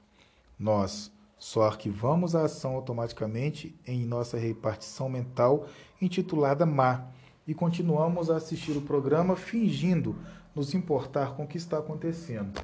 [0.58, 5.66] Nós só arquivamos a ação automaticamente em nossa repartição mental
[6.00, 7.06] intitulada má
[7.46, 10.16] e continuamos a assistir o programa fingindo
[10.54, 12.60] nos importar com o que está acontecendo.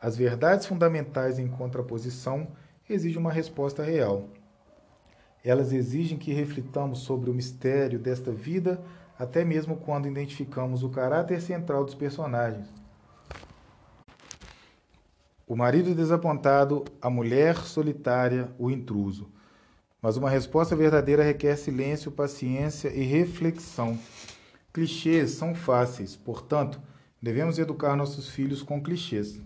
[0.00, 2.48] As verdades fundamentais em contraposição
[2.88, 4.28] exigem uma resposta real.
[5.44, 8.82] Elas exigem que reflitamos sobre o mistério desta vida,
[9.18, 12.82] até mesmo quando identificamos o caráter central dos personagens
[15.52, 19.30] o marido desapontado, a mulher solitária, o intruso.
[20.00, 23.98] Mas uma resposta verdadeira requer silêncio, paciência e reflexão.
[24.72, 26.80] Clichês são fáceis, portanto,
[27.20, 29.38] devemos educar nossos filhos com clichês.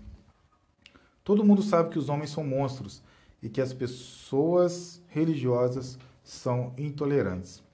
[1.24, 3.02] Todo mundo sabe que os homens são monstros
[3.42, 7.65] e que as pessoas religiosas são intolerantes.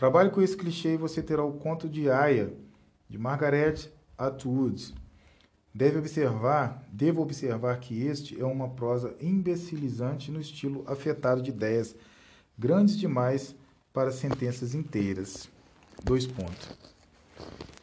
[0.00, 2.54] Trabalhe com esse clichê e você terá o conto de Aya,
[3.06, 4.94] de Margaret Atwood.
[5.74, 11.94] Deve observar, devo observar que este é uma prosa imbecilizante no estilo afetado de ideias
[12.58, 13.54] grandes demais
[13.92, 15.50] para sentenças inteiras.
[16.02, 16.70] Dois pontos.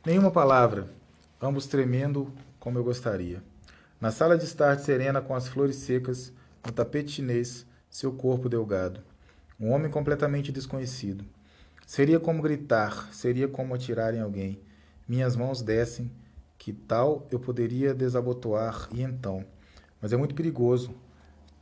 [0.04, 0.92] Nenhuma palavra,
[1.40, 3.44] ambos tremendo como eu gostaria.
[4.02, 6.34] Na sala de estar serena com as flores secas,
[6.66, 9.02] no tapete chinês, seu corpo delgado.
[9.60, 11.24] Um homem completamente desconhecido.
[11.88, 14.62] Seria como gritar, seria como atirar em alguém.
[15.08, 16.12] Minhas mãos descem
[16.58, 19.46] que tal eu poderia desabotoar e então.
[20.02, 20.94] Mas é muito perigoso.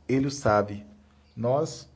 [0.08, 0.84] Ele o sabe.
[1.36, 1.88] Nós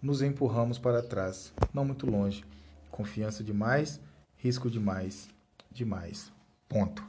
[0.00, 2.46] nos empurramos para trás, não muito longe.
[2.90, 4.00] Confiança demais,
[4.38, 5.28] risco demais,
[5.70, 6.32] demais.
[6.66, 7.04] Ponto.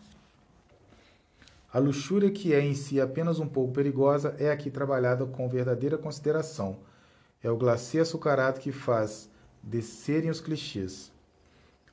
[1.71, 5.97] A luxúria, que é em si apenas um pouco perigosa, é aqui trabalhada com verdadeira
[5.97, 6.77] consideração.
[7.41, 9.29] É o glacê açucarado que faz
[9.67, 11.11] descerem os clichês.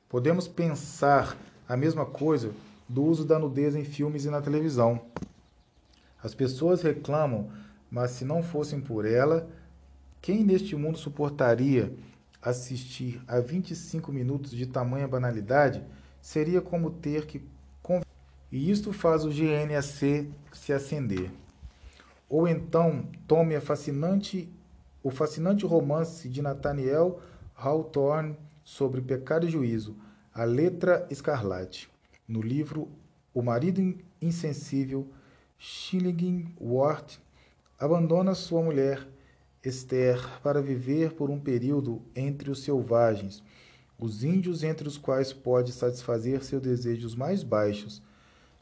[0.07, 2.51] Podemos pensar a mesma coisa
[2.87, 5.01] do uso da nudez em filmes e na televisão.
[6.23, 7.49] As pessoas reclamam,
[7.91, 9.49] mas se não fossem por ela,
[10.21, 11.93] quem neste mundo suportaria
[12.41, 15.83] assistir a 25 minutos de tamanha banalidade?
[16.21, 17.39] Seria como ter que
[18.51, 21.29] e isto faz o GNAC se acender.
[22.29, 24.49] Ou então tome fascinante,
[25.03, 27.19] o fascinante romance de Nathaniel
[27.55, 29.95] Hawthorne sobre pecado e juízo,
[30.33, 31.89] A Letra Escarlate,
[32.27, 32.89] no livro
[33.33, 33.81] O Marido
[34.21, 35.07] Insensível,
[35.57, 37.19] Shillingworth
[37.79, 39.07] abandona sua mulher,
[39.63, 43.41] Esther, para viver por um período entre os selvagens,
[43.97, 48.01] os índios entre os quais pode satisfazer seus desejos mais baixos.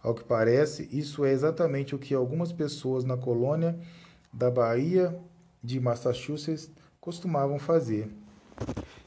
[0.01, 3.77] Ao que parece, isso é exatamente o que algumas pessoas na colônia
[4.31, 5.19] da Bahia
[5.63, 8.09] de Massachusetts costumavam fazer.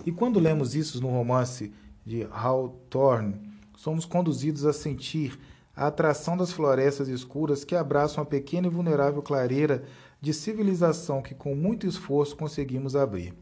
[0.04, 1.72] E quando lemos isso no romance
[2.04, 3.40] de Hawthorne,
[3.76, 5.38] somos conduzidos a sentir
[5.74, 9.84] a atração das florestas escuras que abraçam a pequena e vulnerável clareira
[10.20, 13.34] de civilização que com muito esforço conseguimos abrir.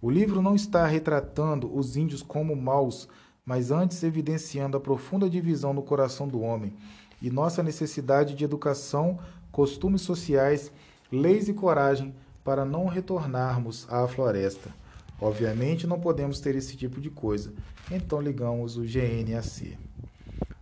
[0.00, 3.08] O livro não está retratando os índios como maus,
[3.44, 6.72] mas antes evidenciando a profunda divisão no coração do homem
[7.20, 9.18] e nossa necessidade de educação,
[9.50, 10.70] costumes sociais,
[11.10, 14.70] leis e coragem para não retornarmos à floresta.
[15.20, 17.52] Obviamente não podemos ter esse tipo de coisa,
[17.90, 19.76] então ligamos o GNAC.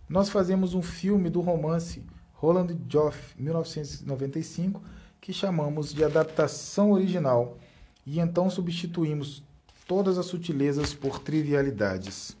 [0.09, 4.81] Nós fazemos um filme do romance Roland Joff, 1995,
[5.19, 7.57] que chamamos de adaptação original,
[8.05, 9.43] e então substituímos
[9.87, 12.37] todas as sutilezas por trivialidades.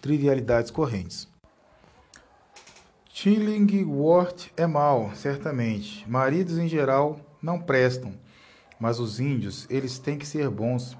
[0.00, 1.28] Trivialidades correntes.
[3.12, 6.08] Chillingworth é mal, certamente.
[6.08, 8.14] Maridos em geral não prestam,
[8.78, 10.96] mas os índios, eles têm que ser bons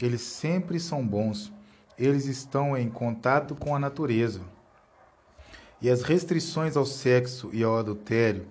[0.00, 1.52] eles sempre são bons.
[1.98, 4.40] Eles estão em contato com a natureza.
[5.80, 8.46] E as restrições ao sexo e ao adultério,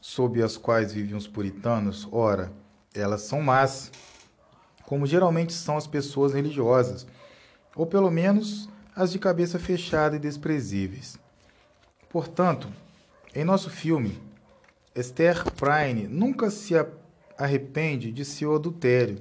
[0.00, 2.52] sob as quais vivem os puritanos, ora,
[2.94, 3.92] elas são más,
[4.84, 7.06] como geralmente são as pessoas religiosas,
[7.74, 11.18] ou pelo menos as de cabeça fechada e desprezíveis.
[12.08, 12.68] Portanto,
[13.34, 14.20] em nosso filme,
[14.94, 16.74] Esther Prynne nunca se
[17.36, 19.20] arrepende de seu adultério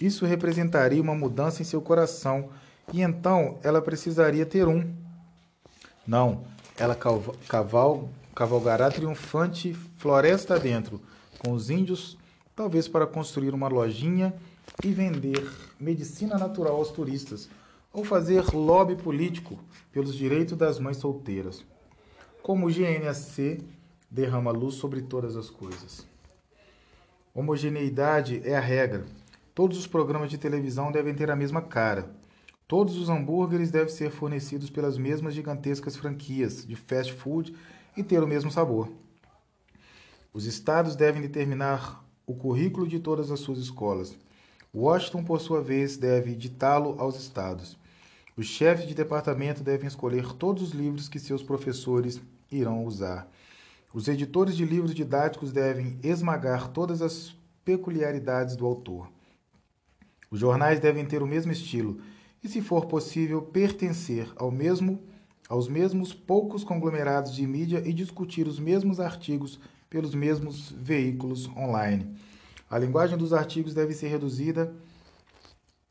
[0.00, 2.48] isso representaria uma mudança em seu coração
[2.92, 4.92] e então ela precisaria ter um.
[6.06, 6.44] Não,
[6.78, 6.96] ela
[7.46, 11.00] caval, cavalgará triunfante floresta dentro,
[11.38, 12.16] com os índios,
[12.56, 14.34] talvez para construir uma lojinha
[14.82, 15.46] e vender
[15.78, 17.48] medicina natural aos turistas,
[17.92, 19.58] ou fazer lobby político
[19.92, 21.64] pelos direitos das mães solteiras.
[22.42, 23.62] Como o GNAC
[24.10, 26.06] derrama luz sobre todas as coisas.
[27.34, 29.04] Homogeneidade é a regra.
[29.60, 32.08] Todos os programas de televisão devem ter a mesma cara.
[32.66, 37.54] Todos os hambúrgueres devem ser fornecidos pelas mesmas gigantescas franquias de fast food
[37.94, 38.90] e ter o mesmo sabor.
[40.32, 44.16] Os estados devem determinar o currículo de todas as suas escolas.
[44.74, 47.76] Washington, por sua vez, deve ditá-lo aos estados.
[48.38, 52.18] Os chefes de departamento devem escolher todos os livros que seus professores
[52.50, 53.30] irão usar.
[53.92, 59.19] Os editores de livros didáticos devem esmagar todas as peculiaridades do autor.
[60.30, 62.00] Os jornais devem ter o mesmo estilo
[62.42, 65.02] e, se for possível, pertencer ao mesmo
[65.48, 69.58] aos mesmos poucos conglomerados de mídia e discutir os mesmos artigos
[69.90, 72.14] pelos mesmos veículos online.
[72.70, 74.72] A linguagem dos artigos deve ser reduzida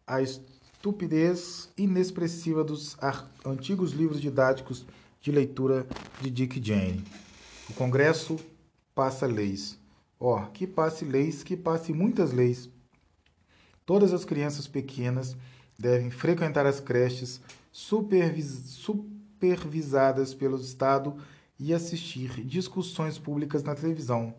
[0.08, 2.96] à estupidez inexpressiva dos
[3.46, 4.86] antigos livros didáticos
[5.20, 5.86] de leitura
[6.22, 7.04] de Dick Jane.
[7.70, 8.38] O Congresso
[8.96, 9.78] passa leis.
[10.18, 12.70] Ó, oh, que passe leis, que passe muitas leis
[13.90, 15.36] Todas as crianças pequenas
[15.76, 21.18] devem frequentar as creches supervis supervisadas pelo Estado
[21.58, 24.36] e assistir discussões públicas na televisão.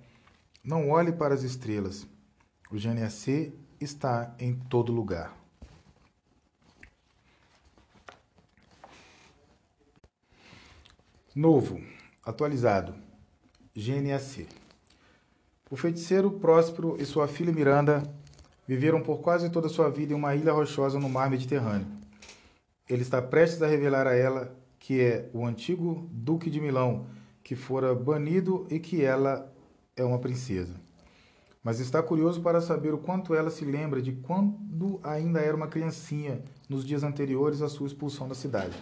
[0.63, 2.07] Não olhe para as estrelas.
[2.71, 5.37] O GNAC está em todo lugar.
[11.35, 11.83] Novo,
[12.25, 12.95] atualizado.
[13.75, 14.47] GNAC.
[15.69, 18.20] O feiticeiro Próspero e sua filha Miranda
[18.71, 21.89] viveram por quase toda a sua vida em uma ilha rochosa no mar Mediterrâneo.
[22.89, 27.07] Ele está prestes a revelar a ela que é o antigo Duque de Milão,
[27.43, 29.53] que fora banido e que ela
[29.97, 30.81] é uma princesa.
[31.65, 35.67] Mas está curioso para saber o quanto ela se lembra de quando ainda era uma
[35.67, 38.77] criancinha, nos dias anteriores à sua expulsão da cidade.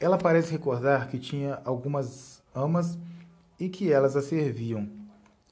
[0.00, 2.98] Ela parece recordar que tinha algumas amas
[3.60, 4.88] e que elas a serviam.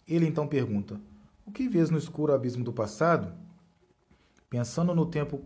[0.08, 0.98] Ele então pergunta:
[1.46, 3.32] o que vês no escuro abismo do passado?
[4.50, 5.40] Pensando no tempo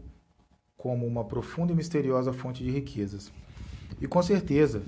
[0.77, 3.31] como uma profunda e misteriosa fonte de riquezas.
[4.01, 4.83] E com certeza,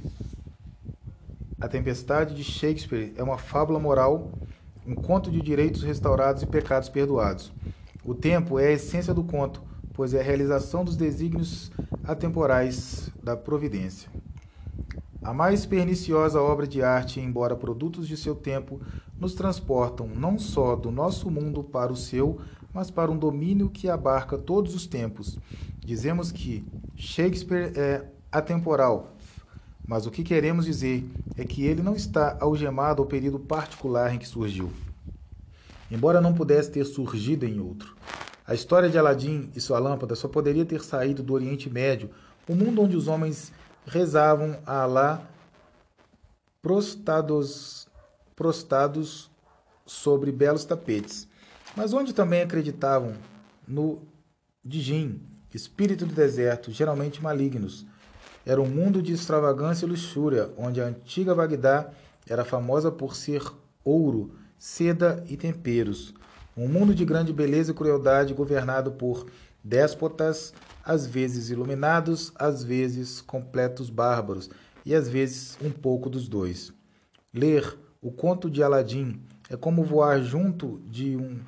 [1.61, 4.33] A Tempestade de Shakespeare é uma fábula moral,
[4.87, 7.53] um conto de direitos restaurados e pecados perdoados.
[8.05, 11.71] O tempo é a essência do conto, pois é a realização dos desígnios
[12.03, 14.11] atemporais da providência.
[15.23, 18.81] A mais perniciosa obra de arte, embora produtos de seu tempo,
[19.23, 22.41] nos transportam não só do nosso mundo para o seu,
[22.75, 25.39] mas para um domínio que abarca todos os tempos.
[25.79, 29.15] Dizemos que Shakespeare é atemporal,
[29.87, 34.19] mas o que queremos dizer é que ele não está algemado ao período particular em
[34.19, 34.73] que surgiu.
[35.89, 37.95] Embora não pudesse ter surgido em outro.
[38.45, 42.11] A história de Aladim e sua lâmpada só poderia ter saído do Oriente Médio,
[42.49, 43.53] o mundo onde os homens
[43.87, 45.23] rezavam a Alá
[46.61, 47.87] prostados,
[48.43, 49.31] prostados
[49.87, 51.29] sobre belos tapetes,
[51.77, 53.15] mas onde também acreditavam
[53.69, 54.03] no
[54.65, 55.21] Dijin,
[55.55, 57.87] espírito do deserto, geralmente malignos.
[58.45, 61.91] Era um mundo de extravagância e luxúria, onde a antiga Bagdá
[62.29, 63.45] era famosa por ser
[63.85, 66.13] ouro, seda e temperos.
[66.57, 69.29] Um mundo de grande beleza e crueldade governado por
[69.63, 70.53] déspotas,
[70.85, 74.51] às vezes iluminados, às vezes completos bárbaros
[74.85, 76.73] e às vezes um pouco dos dois.
[77.33, 81.39] Ler o conto de Aladim é como voar junto de um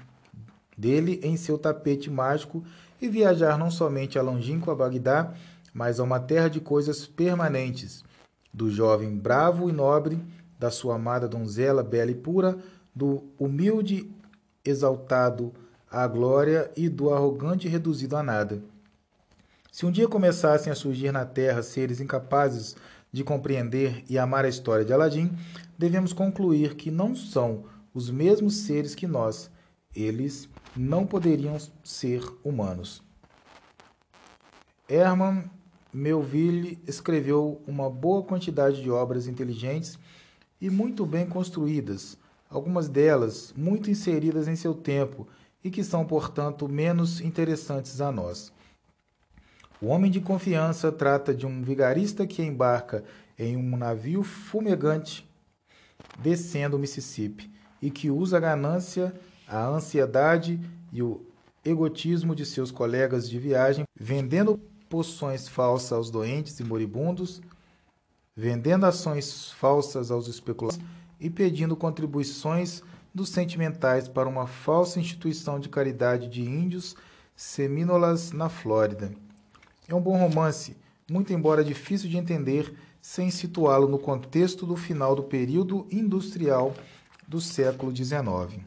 [0.78, 2.64] dele em seu tapete mágico
[3.02, 5.34] e viajar não somente a longínqua Bagdá,
[5.72, 8.04] mas a uma terra de coisas permanentes,
[8.52, 10.24] do jovem bravo e nobre,
[10.58, 12.56] da sua amada donzela bela e pura,
[12.94, 14.08] do humilde
[14.64, 15.52] exaltado
[15.90, 18.62] à glória e do arrogante reduzido a nada.
[19.72, 22.76] Se um dia começassem a surgir na Terra seres incapazes
[23.14, 25.31] de compreender e amar a história de Aladim,
[25.79, 29.48] devemos concluir que não são os mesmos seres que nós.
[29.94, 33.00] Eles não poderiam ser humanos.
[34.88, 35.48] Herman
[35.92, 39.96] Melville escreveu uma boa quantidade de obras inteligentes
[40.61, 42.18] e muito bem construídas,
[42.50, 45.29] algumas delas muito inseridas em seu tempo
[45.62, 48.53] e que são, portanto, menos interessantes a nós.
[49.85, 53.05] O homem de confiança trata de um vigarista que embarca
[53.38, 55.29] em um navio fumegante
[56.20, 57.51] descendo o Mississippi
[57.83, 59.12] e que usa a ganância,
[59.47, 60.59] a ansiedade
[60.90, 61.20] e o
[61.62, 67.42] egotismo de seus colegas de viagem, vendendo poções falsas aos doentes e moribundos,
[68.35, 70.83] vendendo ações falsas aos especuladores
[71.20, 72.83] e pedindo contribuições
[73.14, 76.97] dos sentimentais para uma falsa instituição de caridade de índios
[77.37, 79.12] semínolas na Flórida.
[79.87, 80.77] É um bom romance,
[81.11, 86.75] muito embora difícil de entender sem situá-lo no contexto do final do período industrial
[87.29, 88.62] do século XIX.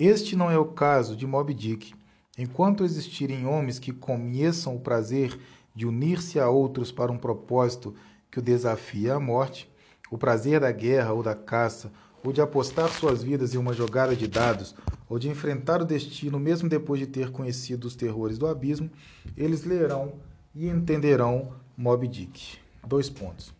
[0.00, 1.94] Este não é o caso de Moby Dick.
[2.38, 5.38] Enquanto existirem homens que conheçam o prazer
[5.74, 7.94] de unir-se a outros para um propósito
[8.30, 9.70] que o desafia à morte,
[10.10, 11.92] o prazer da guerra ou da caça,
[12.24, 14.74] ou de apostar suas vidas em uma jogada de dados,
[15.08, 18.90] ou de enfrentar o destino mesmo depois de ter conhecido os terrores do abismo,
[19.36, 20.14] eles lerão
[20.54, 22.58] e entenderão Moby Dick.
[22.86, 23.54] Dois pontos.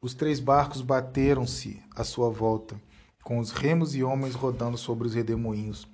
[0.00, 2.76] Os três barcos bateram-se à sua volta,
[3.22, 5.88] com os remos e homens rodando sobre os redemoinhos.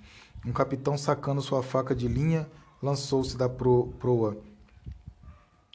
[0.45, 2.49] Um capitão sacando sua faca de linha
[2.81, 4.37] lançou-se da proa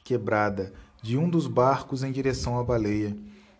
[0.03, 3.15] quebrada de um dos barcos em direção à baleia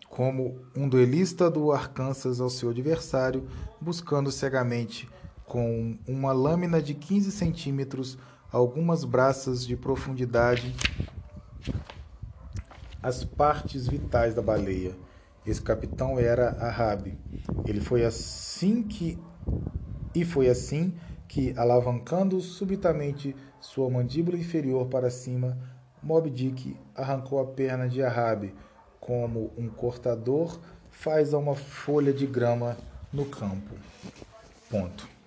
[0.08, 3.46] como um duelista do Arkansas ao seu adversário,
[3.80, 5.08] buscando cegamente
[5.48, 8.18] com uma lâmina de 15 centímetros,
[8.52, 10.76] algumas braças de profundidade,
[13.02, 14.94] as partes vitais da baleia.
[15.46, 17.18] Esse capitão era Ahab.
[17.64, 19.18] Ele foi assim que
[20.14, 20.94] e foi assim
[21.26, 25.58] que, alavancando subitamente sua mandíbula inferior para cima,
[26.02, 28.52] Moby Dick arrancou a perna de Ahab
[29.00, 30.58] como um cortador
[30.90, 32.76] faz a uma folha de grama
[33.12, 33.74] no campo.
[34.68, 35.17] Ponto.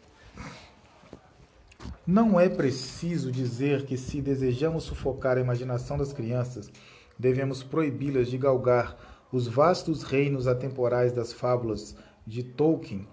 [2.05, 6.71] Não é preciso dizer que, se desejamos sufocar a imaginação das crianças,
[7.17, 8.97] devemos proibi-las de galgar
[9.31, 11.95] os vastos reinos atemporais das fábulas
[12.25, 13.07] de Tolkien.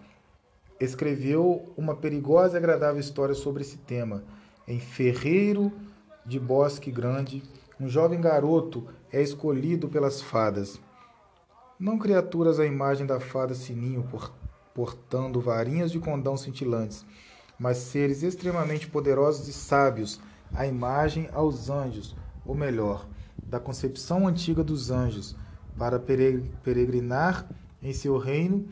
[0.80, 4.24] Escreveu uma perigosa e agradável história sobre esse tema.
[4.66, 5.70] Em Ferreiro
[6.24, 7.43] de Bosque Grande,
[7.78, 10.80] um jovem garoto é escolhido pelas fadas.
[11.78, 14.09] Não criaturas à imagem da fada Sininho,
[14.74, 17.05] portando varinhas de condão cintilantes,
[17.59, 20.21] mas seres extremamente poderosos e sábios,
[20.55, 22.15] à imagem aos anjos,
[22.47, 23.07] ou melhor,
[23.43, 25.37] da concepção antiga dos anjos,
[25.77, 27.49] para peregrinar
[27.83, 28.67] em seu reino,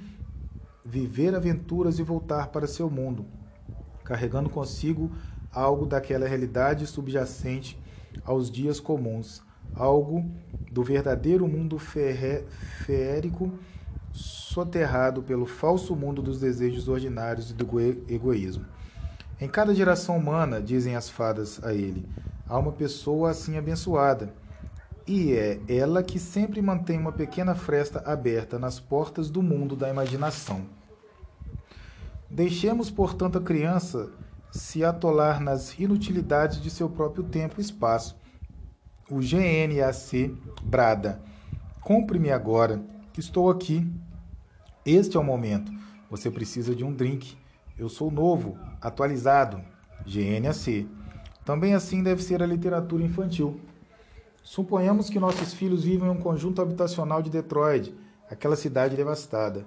[0.85, 3.27] viver aventuras e voltar para seu mundo,
[4.05, 5.11] carregando consigo
[5.53, 7.79] algo daquela realidade subjacente
[8.25, 9.43] aos dias comuns,
[9.75, 10.25] algo
[10.71, 13.53] do verdadeiro mundo feérico
[14.13, 17.67] soterrado pelo falso mundo dos desejos ordinários e do
[18.09, 18.65] egoísmo.
[19.39, 22.09] Em cada geração humana, dizem as fadas a ele,
[22.49, 24.33] há uma pessoa assim abençoada,
[25.07, 29.91] e é ela que sempre mantém uma pequena fresta aberta nas portas do mundo da
[29.91, 30.63] imaginação.
[32.31, 34.11] Deixemos, portanto, a criança
[34.51, 38.17] se atolar nas inutilidades de seu próprio tempo e espaço.
[39.11, 40.35] O GNAC
[40.65, 41.21] brada:
[41.81, 42.83] Compre-me agora,
[43.17, 43.87] estou aqui.
[44.85, 45.71] Este é o momento.
[46.11, 47.37] Você precisa de um drink.
[47.79, 49.63] Eu sou novo, atualizado.
[50.07, 50.89] GNAC.
[51.45, 53.61] Também assim deve ser a literatura infantil.
[54.43, 57.95] Suponhamos que nossos filhos vivem em um conjunto habitacional de Detroit,
[58.31, 59.67] aquela cidade devastada.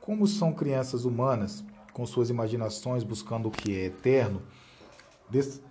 [0.00, 4.42] Como são crianças humanas, com suas imaginações buscando o que é eterno,
[5.30, 5.62] des,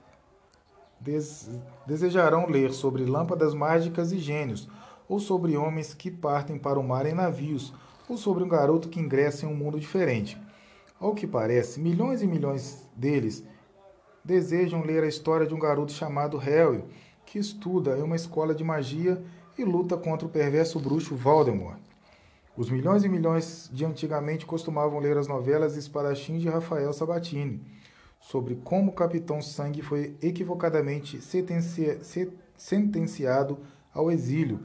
[0.99, 1.49] des,
[1.85, 4.67] desejarão ler sobre lâmpadas mágicas e gênios,
[5.07, 7.73] ou sobre homens que partem para o mar em navios,
[8.07, 10.37] ou sobre um garoto que ingressa em um mundo diferente.
[10.99, 13.43] Ao que parece, milhões e milhões deles
[14.23, 16.83] desejam ler a história de um garoto chamado Harry,
[17.25, 19.23] que estuda em uma escola de magia
[19.57, 21.79] e luta contra o perverso bruxo Voldemort.
[22.57, 27.61] Os milhões e milhões de antigamente costumavam ler as novelas espadachins de Rafael Sabatini,
[28.19, 31.21] sobre como o Capitão Sangue foi equivocadamente
[32.57, 33.59] sentenciado
[33.93, 34.59] ao exílio,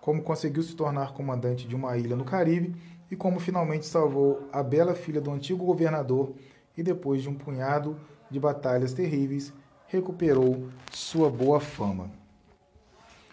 [0.00, 2.74] como conseguiu se tornar comandante de uma ilha no Caribe
[3.10, 6.34] e como finalmente salvou a bela filha do antigo governador
[6.76, 7.98] e depois de um punhado
[8.30, 9.52] de batalhas terríveis,
[9.86, 12.10] recuperou sua boa fama.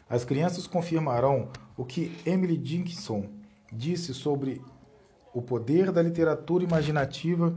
[0.09, 3.25] As crianças confirmarão o que Emily Dickinson
[3.71, 4.61] disse sobre
[5.33, 7.53] o poder da literatura imaginativa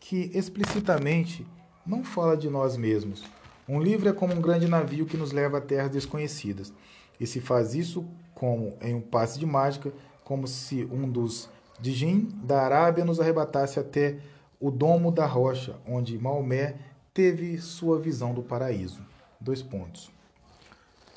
[0.00, 1.46] que explicitamente
[1.86, 3.22] não fala de nós mesmos.
[3.68, 6.72] Um livro é como um grande navio que nos leva a terras desconhecidas.
[7.20, 9.92] E se faz isso como em um passe de mágica,
[10.24, 11.48] como se um dos
[11.78, 14.18] Dijin da Arábia nos arrebatasse até
[14.60, 16.76] o domo da rocha, onde Maomé
[17.12, 19.04] teve sua visão do paraíso.
[19.40, 20.10] Dois pontos.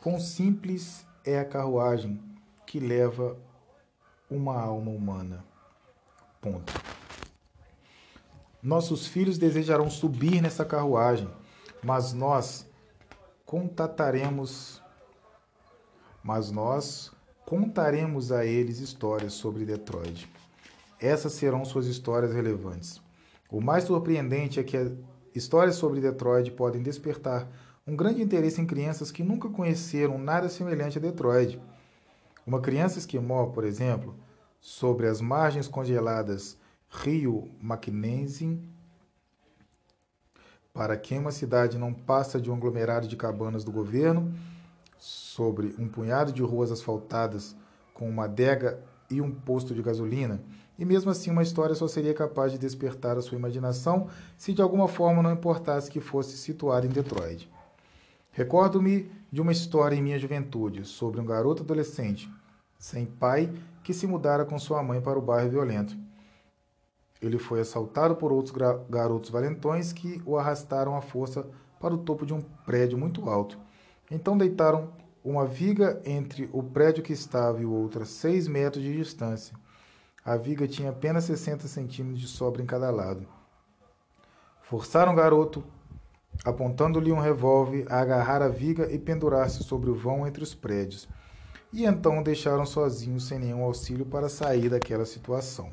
[0.04, 2.20] Quão simples é a carruagem
[2.66, 3.38] que leva
[4.30, 5.44] uma alma humana.
[6.42, 6.74] Ponto.
[8.62, 11.30] Nossos filhos desejarão subir nessa carruagem,
[11.84, 12.68] mas nós
[13.46, 14.82] contataremos
[16.28, 17.14] mas nós
[17.48, 20.30] contaremos a eles histórias sobre Detroit.
[21.00, 23.02] Essas serão suas histórias relevantes.
[23.50, 24.78] O mais surpreendente é que
[25.34, 27.48] histórias sobre Detroit podem despertar
[27.88, 31.58] um grande interesse em crianças que nunca conheceram nada semelhante a Detroit.
[32.46, 34.14] Uma criança esquimó, por exemplo,
[34.60, 36.58] sobre as margens congeladas
[36.90, 38.60] Rio Mackenzie,
[40.74, 44.34] para quem uma cidade não passa de um aglomerado de cabanas do governo,
[44.98, 47.56] sobre um punhado de ruas asfaltadas
[47.94, 48.80] com uma adega
[49.10, 50.42] e um posto de gasolina,
[50.78, 54.62] e mesmo assim uma história só seria capaz de despertar a sua imaginação se de
[54.62, 57.50] alguma forma não importasse que fosse situada em Detroit.
[58.32, 62.30] Recordo-me de uma história em minha juventude sobre um garoto adolescente,
[62.78, 63.52] sem pai,
[63.84, 65.98] que se mudara com sua mãe para o bairro violento.
[67.20, 68.56] Ele foi assaltado por outros
[68.88, 71.48] garotos valentões que o arrastaram à força
[71.80, 73.58] para o topo de um prédio muito alto.
[74.10, 74.94] Então deitaram
[75.24, 79.56] uma viga entre o prédio que estava e o outro a seis metros de distância.
[80.24, 83.28] A viga tinha apenas 60 centímetros de sobra em cada lado.
[84.62, 85.64] Forçaram o garoto
[86.44, 91.08] apontando-lhe um revólver, a agarrar a viga e pendurar-se sobre o vão entre os prédios.
[91.72, 95.70] E então o deixaram sozinho, sem nenhum auxílio para sair daquela situação.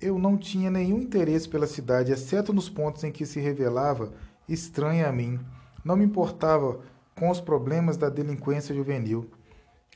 [0.00, 4.12] Eu não tinha nenhum interesse pela cidade, exceto nos pontos em que se revelava
[4.48, 5.40] estranha a mim.
[5.86, 6.80] Não me importava
[7.14, 9.30] com os problemas da delinquência juvenil.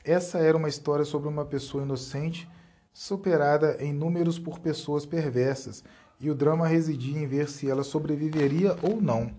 [0.05, 2.47] Essa era uma história sobre uma pessoa inocente
[2.93, 5.83] superada em números por pessoas perversas
[6.17, 9.33] e o drama residia em ver se ela sobreviveria ou não.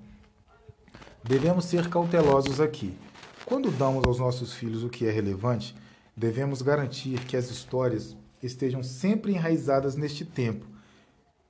[1.24, 2.98] Devemos ser cautelosos aqui.
[3.46, 5.74] Quando damos aos nossos filhos o que é relevante,
[6.14, 10.66] devemos garantir que as histórias estejam sempre enraizadas neste tempo,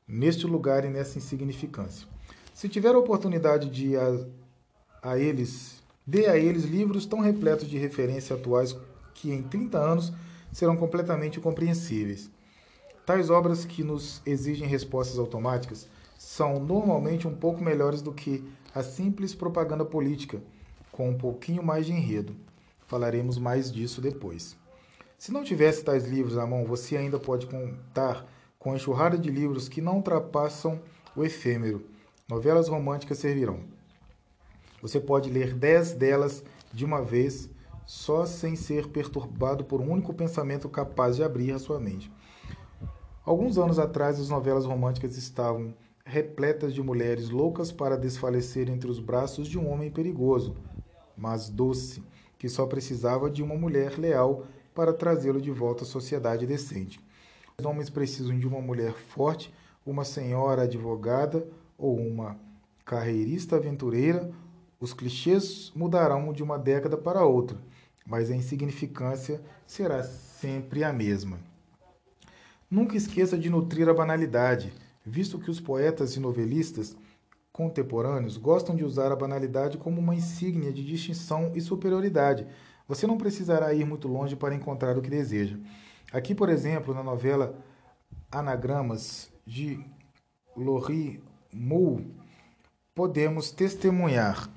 [0.06, 2.06] neste lugar e nessa insignificância.
[2.54, 3.96] Se tiver a oportunidade de
[5.02, 8.76] a, eles, dê a eles livros tão repletos de referências atuais
[9.14, 10.12] que em 30 anos
[10.52, 12.30] serão completamente compreensíveis.
[13.04, 18.82] Tais obras que nos exigem respostas automáticas são normalmente um pouco melhores do que a
[18.82, 20.40] simples propaganda política,
[20.92, 22.36] com um pouquinho mais de enredo.
[22.86, 24.56] Falaremos mais disso depois.
[25.18, 28.26] Se não tivesse tais livros à mão, você ainda pode contar
[28.58, 30.80] com a enxurrada de livros que não ultrapassam
[31.16, 31.84] o efêmero.
[32.28, 33.60] Novelas românticas servirão.
[34.82, 37.48] Você pode ler dez delas de uma vez,
[37.86, 42.12] só sem ser perturbado por um único pensamento capaz de abrir a sua mente.
[43.24, 45.72] Alguns anos atrás, as novelas românticas estavam
[46.04, 50.56] repletas de mulheres loucas para desfalecer entre os braços de um homem perigoso,
[51.16, 52.02] mas doce,
[52.36, 56.98] que só precisava de uma mulher leal para trazê-lo de volta à sociedade decente.
[57.56, 59.54] Os homens precisam de uma mulher forte,
[59.86, 61.46] uma senhora advogada
[61.78, 62.36] ou uma
[62.84, 64.32] carreirista aventureira.
[64.82, 67.56] Os clichês mudarão de uma década para outra,
[68.04, 71.38] mas a insignificância será sempre a mesma.
[72.68, 74.74] Nunca esqueça de nutrir a banalidade,
[75.06, 76.96] visto que os poetas e novelistas
[77.52, 82.44] contemporâneos gostam de usar a banalidade como uma insígnia de distinção e superioridade.
[82.88, 85.60] Você não precisará ir muito longe para encontrar o que deseja.
[86.12, 87.54] Aqui, por exemplo, na novela
[88.32, 89.78] Anagramas de
[90.56, 91.22] Laurie
[91.52, 92.12] Moore,
[92.92, 94.50] podemos testemunhar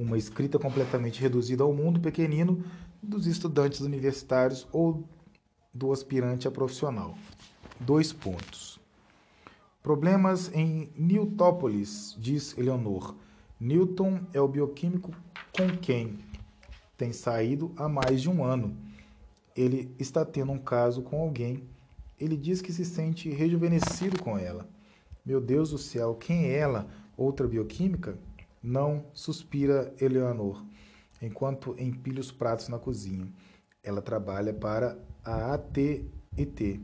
[0.00, 2.64] uma escrita completamente reduzida ao mundo pequenino
[3.02, 5.04] dos estudantes universitários ou
[5.72, 7.14] do aspirante a profissional.
[7.78, 8.80] Dois pontos.
[9.82, 13.14] Problemas em Newtópolis, diz Eleonor.
[13.60, 15.12] Newton é o bioquímico
[15.54, 16.18] com quem
[16.96, 18.76] tem saído há mais de um ano.
[19.54, 21.64] Ele está tendo um caso com alguém.
[22.18, 24.66] Ele diz que se sente rejuvenescido com ela.
[25.24, 26.88] Meu Deus do céu, quem é ela?
[27.16, 28.18] Outra bioquímica?
[28.62, 30.62] Não, suspira Eleanor,
[31.22, 33.26] enquanto empilha os pratos na cozinha.
[33.82, 36.80] Ela trabalha para a AT&T.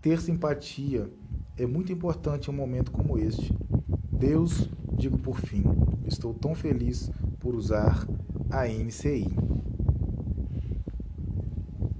[0.00, 1.08] Ter simpatia
[1.56, 3.56] é muito importante em um momento como este.
[4.10, 5.62] Deus, digo por fim,
[6.04, 8.04] estou tão feliz por usar
[8.50, 9.30] a NCI.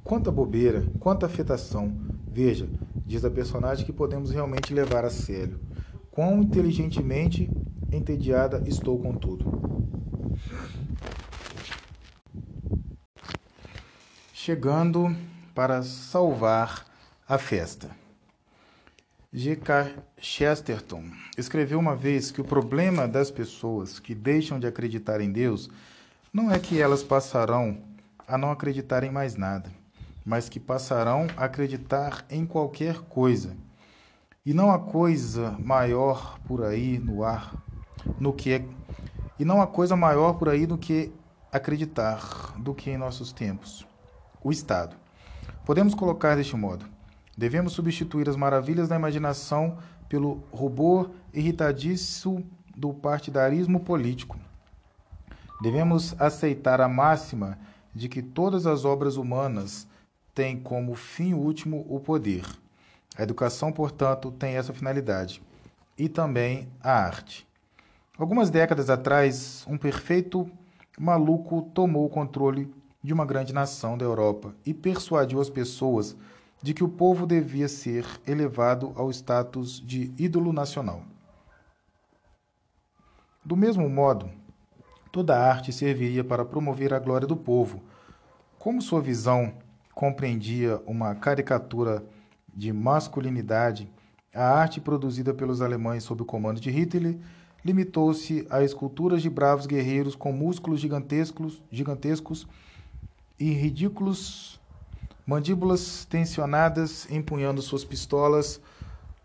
[0.03, 1.97] Quanta bobeira, quanta afetação.
[2.33, 2.69] Veja,
[3.07, 5.61] diz a personagem que podemos realmente levar a sério.
[6.11, 7.49] Quão inteligentemente
[7.93, 9.87] entediada estou com tudo.
[14.32, 15.14] Chegando
[15.55, 16.87] para salvar
[17.28, 17.91] a festa.
[19.32, 19.95] G.K.
[20.18, 21.05] Chesterton
[21.37, 25.68] escreveu uma vez que o problema das pessoas que deixam de acreditar em Deus
[26.32, 27.78] não é que elas passarão
[28.26, 29.70] a não acreditar em mais nada,
[30.24, 33.57] mas que passarão a acreditar em qualquer coisa.
[34.45, 37.66] E não há coisa maior por aí no ar,
[38.18, 38.64] no que é,
[39.38, 41.12] e não há coisa maior por aí do que
[41.52, 43.86] acreditar do que em nossos tempos.
[44.42, 44.96] O Estado.
[45.64, 46.86] Podemos colocar deste modo:
[47.36, 49.78] devemos substituir as maravilhas da imaginação
[50.09, 52.42] pelo rubor irritadiço
[52.76, 54.38] do partidarismo político.
[55.61, 57.59] Devemos aceitar a máxima
[57.94, 59.88] de que todas as obras humanas
[60.34, 62.44] têm como fim último o poder.
[63.16, 65.42] A educação, portanto, tem essa finalidade.
[65.96, 67.48] E também a arte.
[68.19, 70.51] Algumas décadas atrás, um perfeito
[70.99, 76.17] maluco tomou o controle de uma grande nação da Europa e persuadiu as pessoas
[76.62, 81.03] de que o povo devia ser elevado ao status de ídolo nacional.
[83.45, 84.31] Do mesmo modo,
[85.12, 87.83] toda arte serviria para promover a glória do povo.
[88.59, 89.53] Como sua visão
[89.95, 92.03] compreendia uma caricatura
[92.49, 93.93] de masculinidade,
[94.35, 97.19] a arte produzida pelos alemães sob o comando de Hitler
[97.67, 102.47] limitou-se a esculturas de bravos guerreiros com músculos gigantescos, gigantescos
[103.39, 104.61] e ridículos,
[105.27, 108.61] mandíbulas tensionadas, empunhando suas pistolas,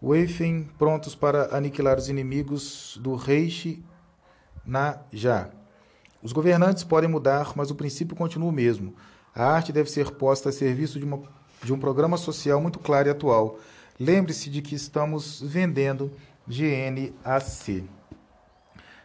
[0.02, 3.86] Waffen prontos para aniquilar os inimigos do Reich
[4.66, 5.50] na já.
[6.24, 8.96] Os governantes podem mudar, mas o princípio continua o mesmo.
[9.36, 11.22] A arte deve ser posta a serviço de, uma,
[11.64, 13.60] de um programa social muito claro e atual.
[14.00, 16.12] Lembre-se de que estamos vendendo
[16.48, 17.88] GNAC.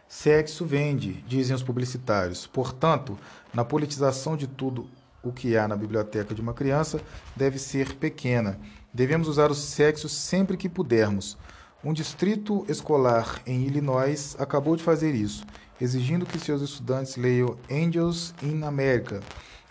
[0.07, 2.47] Sexo vende, dizem os publicitários.
[2.47, 3.17] Portanto,
[3.53, 4.89] na politização de tudo
[5.23, 7.01] o que há na biblioteca de uma criança
[7.35, 8.59] deve ser pequena.
[8.93, 11.37] Devemos usar o sexo sempre que pudermos.
[11.83, 15.45] Um distrito escolar em Illinois acabou de fazer isso
[15.79, 19.19] exigindo que seus estudantes leiam Angels in America,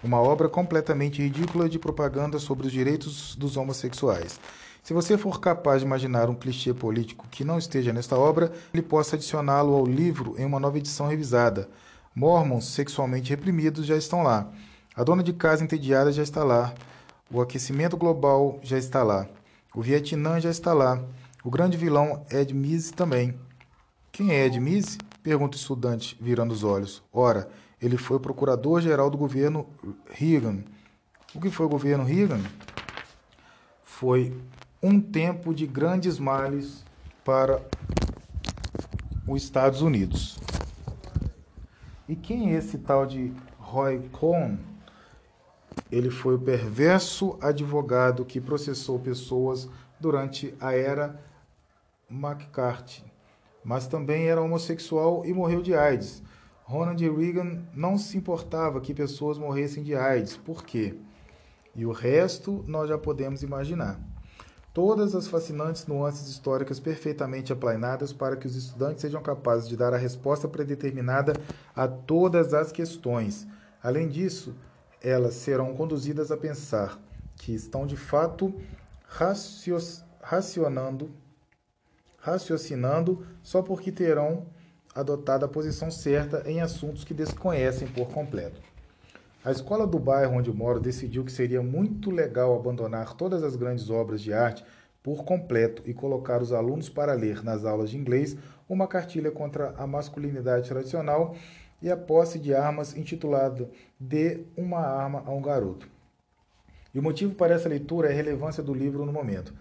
[0.02, 4.38] uma obra completamente ridícula de propaganda sobre os direitos dos homossexuais.
[4.86, 8.84] Se você for capaz de imaginar um clichê político que não esteja nesta obra, ele
[8.84, 11.68] possa adicioná-lo ao livro em uma nova edição revisada.
[12.14, 14.48] Mormons sexualmente reprimidos já estão lá.
[14.94, 16.72] A dona de casa entediada já está lá.
[17.28, 19.26] O aquecimento global já está lá.
[19.74, 21.02] O Vietnã já está lá.
[21.42, 23.36] O grande vilão Ed Mise também.
[24.12, 24.98] Quem é Ed Mise?
[25.20, 27.02] Pergunta o estudante, virando os olhos.
[27.12, 27.48] Ora,
[27.82, 29.66] ele foi procurador-geral do governo
[30.08, 30.62] Reagan.
[31.34, 32.40] O que foi o governo Reagan?
[33.82, 34.32] Foi
[34.86, 36.84] um tempo de grandes males
[37.24, 37.60] para
[39.26, 40.38] os Estados Unidos.
[42.08, 44.56] E quem é esse tal de Roy Cohn?
[45.90, 49.68] Ele foi o perverso advogado que processou pessoas
[49.98, 51.20] durante a era
[52.08, 53.02] McCarthy,
[53.64, 56.22] mas também era homossexual e morreu de AIDS.
[56.62, 60.36] Ronald Reagan não se importava que pessoas morressem de AIDS.
[60.36, 60.94] Por quê?
[61.74, 64.15] E o resto nós já podemos imaginar.
[64.76, 69.94] Todas as fascinantes nuances históricas perfeitamente aplainadas para que os estudantes sejam capazes de dar
[69.94, 71.32] a resposta predeterminada
[71.74, 73.46] a todas as questões.
[73.82, 74.54] Além disso,
[75.02, 77.00] elas serão conduzidas a pensar
[77.36, 78.52] que estão de fato
[80.20, 81.10] racionando,
[82.18, 84.44] raciocinando só porque terão
[84.94, 88.60] adotado a posição certa em assuntos que desconhecem por completo.
[89.46, 93.88] A escola do bairro onde moro decidiu que seria muito legal abandonar todas as grandes
[93.90, 94.64] obras de arte
[95.04, 98.36] por completo e colocar os alunos para ler nas aulas de inglês
[98.68, 101.36] uma cartilha contra a masculinidade tradicional
[101.80, 103.70] e a posse de armas intitulada
[104.00, 105.88] Dê uma arma a um garoto.
[106.92, 109.54] E o motivo para essa leitura é a relevância do livro no momento,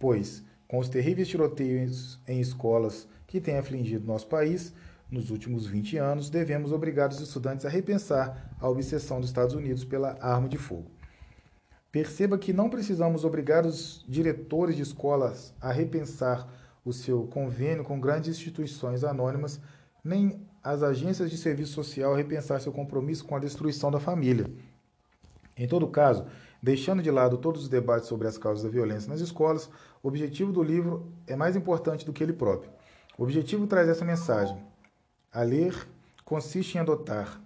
[0.00, 4.74] pois, com os terríveis tiroteios em escolas que têm afligido nosso país
[5.08, 9.84] nos últimos 20 anos, devemos obrigar os estudantes a repensar a obsessão dos Estados Unidos
[9.84, 10.90] pela arma de fogo.
[11.90, 16.46] Perceba que não precisamos obrigar os diretores de escolas a repensar
[16.84, 19.60] o seu convênio com grandes instituições anônimas,
[20.04, 24.50] nem as agências de serviço social a repensar seu compromisso com a destruição da família.
[25.56, 26.26] Em todo caso,
[26.62, 29.70] deixando de lado todos os debates sobre as causas da violência nas escolas,
[30.02, 32.70] o objetivo do livro é mais importante do que ele próprio.
[33.16, 34.56] O objetivo traz essa mensagem.
[35.32, 35.74] A ler
[36.24, 37.40] consiste em adotar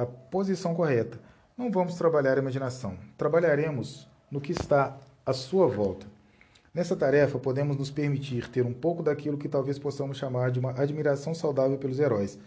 [0.00, 1.18] a posição correta.
[1.56, 4.96] Não vamos trabalhar a imaginação, trabalharemos no que está
[5.26, 6.06] à sua volta.
[6.72, 10.70] Nessa tarefa, podemos nos permitir ter um pouco daquilo que talvez possamos chamar de uma
[10.70, 12.38] admiração saudável pelos heróis.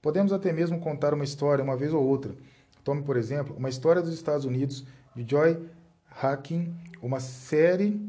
[0.00, 2.34] Podemos até mesmo contar uma história uma vez ou outra.
[2.82, 4.84] Tome, por exemplo, uma história dos Estados Unidos
[5.14, 5.60] de Joy
[6.08, 8.00] Hacking, uma série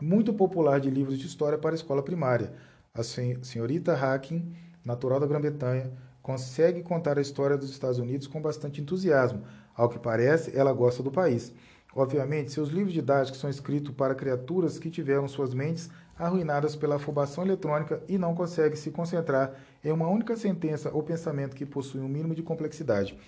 [0.00, 2.52] muito popular de livros de história para a escola primária.
[2.94, 4.54] A senhorita Hacking,
[4.84, 5.90] natural da Grã-Bretanha,
[6.22, 9.42] consegue contar a história dos Estados Unidos com bastante entusiasmo.
[9.74, 11.52] Ao que parece, ela gosta do país.
[11.94, 17.44] Obviamente, seus livros didáticos são escritos para criaturas que tiveram suas mentes arruinadas pela afobação
[17.44, 22.08] eletrônica e não conseguem se concentrar em uma única sentença ou pensamento que possui um
[22.08, 23.18] mínimo de complexidade.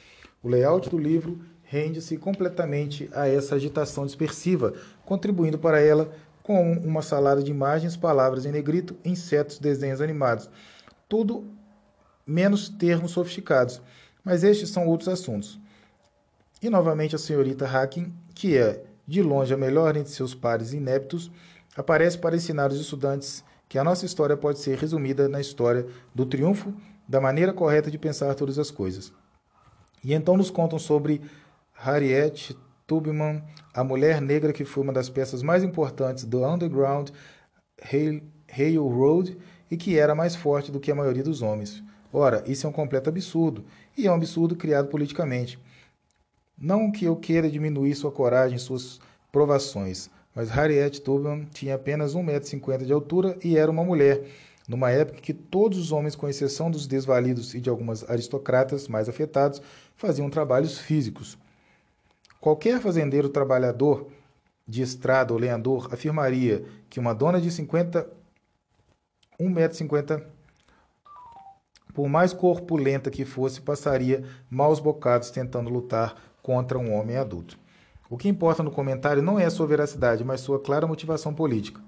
[0.42, 4.74] O layout do livro rende-se completamente a essa agitação dispersiva,
[5.04, 6.12] contribuindo para ela
[6.42, 10.50] com uma salada de imagens, palavras em negrito, insetos, desenhos animados.
[11.08, 11.46] Tudo
[12.26, 13.80] menos termos sofisticados.
[14.24, 15.60] Mas estes são outros assuntos.
[16.62, 21.30] E novamente a senhorita Hacking, que é de longe a melhor entre seus pares ineptos,
[21.76, 26.26] aparece para ensinar os estudantes que a nossa história pode ser resumida na história do
[26.26, 26.72] triunfo
[27.08, 29.12] da maneira correta de pensar todas as coisas.
[30.04, 31.20] E então nos contam sobre
[31.72, 32.56] Harriet
[32.86, 33.42] Tubman,
[33.74, 37.10] a mulher negra que foi uma das peças mais importantes do Underground
[38.48, 39.36] Railroad
[39.70, 41.82] e que era mais forte do que a maioria dos homens.
[42.12, 43.64] Ora, isso é um completo absurdo,
[43.96, 45.58] e é um absurdo criado politicamente.
[46.58, 49.00] Não que eu queira diminuir sua coragem, suas
[49.32, 54.24] provações, mas Harriet Tubman tinha apenas 1,50m de altura e era uma mulher,
[54.68, 59.08] numa época que todos os homens, com exceção dos desvalidos e de algumas aristocratas mais
[59.08, 59.62] afetados,
[59.96, 61.38] faziam trabalhos físicos.
[62.40, 64.08] Qualquer fazendeiro trabalhador
[64.68, 68.06] de estrada ou lenhador afirmaria que uma dona de 50
[69.40, 70.22] 1,50m
[71.92, 77.58] por mais corpulenta que fosse, passaria maus bocados tentando lutar contra um homem adulto.
[78.08, 81.80] O que importa no comentário não é sua veracidade, mas sua clara motivação política.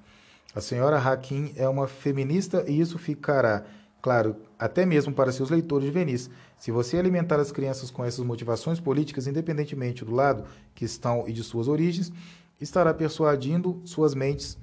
[0.55, 3.65] A senhora Hakim é uma feminista e isso ficará
[4.01, 6.31] claro até mesmo para seus leitores juvenis.
[6.59, 10.45] Se você alimentar as crianças com essas motivações políticas, independentemente do lado
[10.75, 12.13] que estão e de suas origens,
[12.61, 14.57] estará persuadindo suas mentes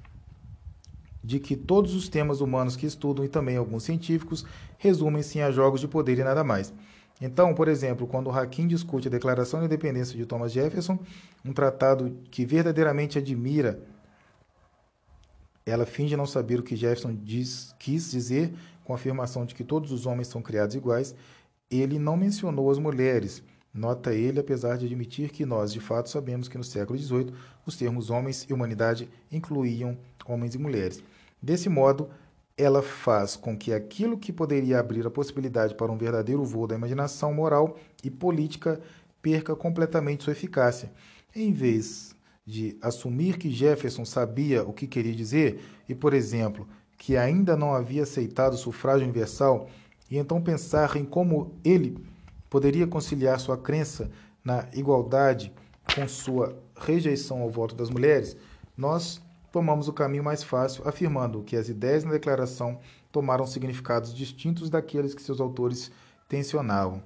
[1.22, 4.44] de que todos os temas humanos que estudam e também alguns científicos
[4.78, 6.72] resumem-se a jogos de poder e nada mais.
[7.20, 10.98] Então, por exemplo, quando Hakim discute a Declaração de Independência de Thomas Jefferson,
[11.44, 13.80] um tratado que verdadeiramente admira,
[15.64, 18.52] ela finge não saber o que Jefferson diz, quis dizer
[18.84, 21.14] com a afirmação de que todos os homens são criados iguais.
[21.70, 23.42] Ele não mencionou as mulheres.
[23.74, 27.32] Nota ele, apesar de admitir que nós, de fato, sabemos que no século XVIII
[27.64, 29.96] os termos homens e humanidade incluíam
[30.26, 31.02] homens e mulheres.
[31.40, 32.10] Desse modo,
[32.56, 36.74] ela faz com que aquilo que poderia abrir a possibilidade para um verdadeiro voo da
[36.74, 38.78] imaginação moral e política
[39.22, 40.92] perca completamente sua eficácia.
[41.34, 42.14] Em vez
[42.44, 46.68] de assumir que Jefferson sabia o que queria dizer e, por exemplo,
[46.98, 49.68] que ainda não havia aceitado o sufrágio universal,
[50.10, 51.96] e então pensar em como ele
[52.52, 54.10] poderia conciliar sua crença
[54.44, 55.50] na igualdade
[55.94, 58.36] com sua rejeição ao voto das mulheres,
[58.76, 62.78] nós tomamos o caminho mais fácil, afirmando que as ideias na declaração
[63.10, 65.90] tomaram significados distintos daqueles que seus autores
[66.28, 67.02] tensionavam,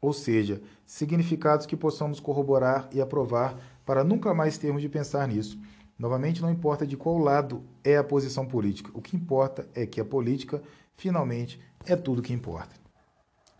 [0.00, 5.56] ou seja, significados que possamos corroborar e aprovar para nunca mais termos de pensar nisso.
[5.96, 10.00] Novamente, não importa de qual lado é a posição política, o que importa é que
[10.00, 10.60] a política,
[10.96, 12.79] finalmente, é tudo que importa.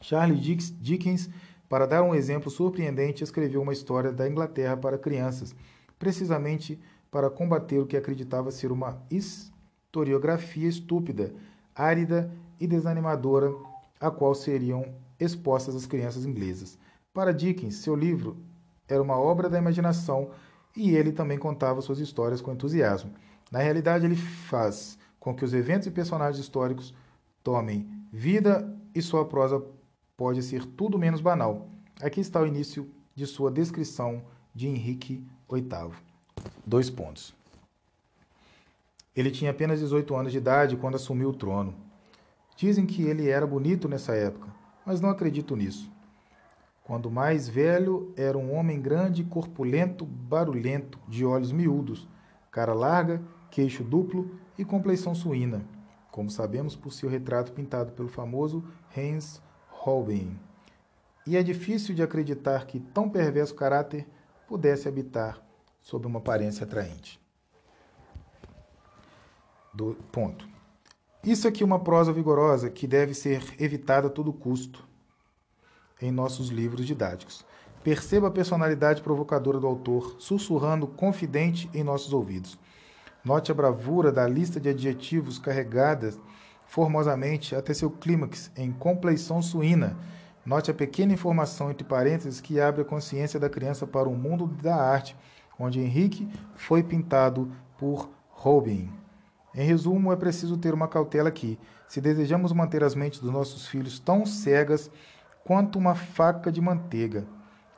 [0.00, 0.40] Charles
[0.80, 1.30] Dickens,
[1.68, 5.54] para dar um exemplo surpreendente, escreveu uma história da Inglaterra para crianças,
[5.98, 6.80] precisamente
[7.10, 11.34] para combater o que acreditava ser uma historiografia estúpida,
[11.74, 13.52] árida e desanimadora,
[14.00, 16.78] a qual seriam expostas as crianças inglesas.
[17.12, 18.36] Para Dickens, seu livro
[18.88, 20.30] era uma obra da imaginação
[20.76, 23.12] e ele também contava suas histórias com entusiasmo.
[23.50, 26.94] Na realidade, ele faz com que os eventos e personagens históricos
[27.42, 29.62] tomem vida e sua prosa
[30.20, 31.66] pode ser tudo menos banal.
[31.98, 34.22] Aqui está o início de sua descrição
[34.54, 35.94] de Henrique VIII.
[36.66, 37.34] Dois pontos.
[39.16, 41.74] Ele tinha apenas 18 anos de idade quando assumiu o trono.
[42.54, 44.46] Dizem que ele era bonito nessa época,
[44.84, 45.90] mas não acredito nisso.
[46.84, 52.06] Quando mais velho, era um homem grande, corpulento, barulhento, de olhos miúdos,
[52.50, 55.64] cara larga, queixo duplo e compleição suína,
[56.10, 58.62] como sabemos por seu retrato pintado pelo famoso
[58.94, 59.40] Hans
[59.82, 60.38] Holbein.
[61.26, 64.06] E é difícil de acreditar que tão perverso caráter
[64.46, 65.40] pudesse habitar
[65.80, 67.18] sob uma aparência atraente.
[69.72, 70.46] Do ponto.
[71.24, 74.86] Isso aqui é uma prosa vigorosa que deve ser evitada a todo custo
[76.00, 77.44] em nossos livros didáticos.
[77.82, 82.58] Perceba a personalidade provocadora do autor, sussurrando confidente em nossos ouvidos.
[83.24, 86.18] Note a bravura da lista de adjetivos carregadas
[86.70, 89.96] formosamente até seu clímax em compleição suína.
[90.46, 94.46] Note a pequena informação entre parênteses que abre a consciência da criança para o mundo
[94.46, 95.16] da arte
[95.58, 98.88] onde Henrique foi pintado por Robin.
[99.52, 101.58] Em resumo, é preciso ter uma cautela aqui.
[101.88, 104.88] Se desejamos manter as mentes dos nossos filhos tão cegas
[105.44, 107.26] quanto uma faca de manteiga.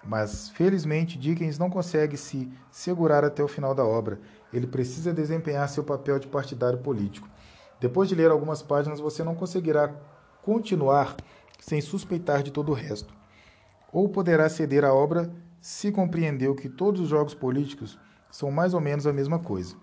[0.05, 4.21] Mas, felizmente, Dickens não consegue se segurar até o final da obra.
[4.53, 7.27] Ele precisa desempenhar seu papel de partidário político.
[7.83, 9.93] Depois de ler algumas páginas, você não conseguirá
[10.41, 11.17] continuar
[11.59, 13.13] sem suspeitar de todo o resto.
[13.93, 17.99] Ou poderá ceder à obra se compreendeu que todos os jogos políticos
[18.31, 19.75] são mais ou menos a mesma coisa.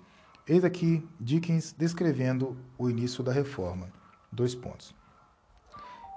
[0.47, 3.91] Eis aqui Dickens descrevendo o início da reforma.
[4.31, 4.95] Dois pontos.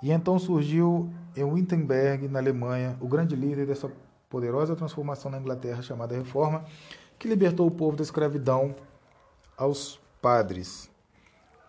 [0.00, 3.90] E então surgiu em Wittenberg, na Alemanha, o grande líder dessa
[4.30, 6.64] poderosa transformação na Inglaterra chamada Reforma,
[7.18, 8.72] que libertou o povo da escravidão
[9.56, 10.91] aos padres.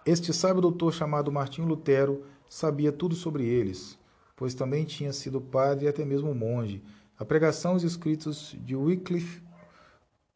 [0.06, 3.98] Este sábio doutor chamado Martinho Lutero sabia tudo sobre eles,
[4.36, 6.84] pois também tinha sido padre e até mesmo monge
[7.18, 9.42] a pregação e os escritos de Wycliffe,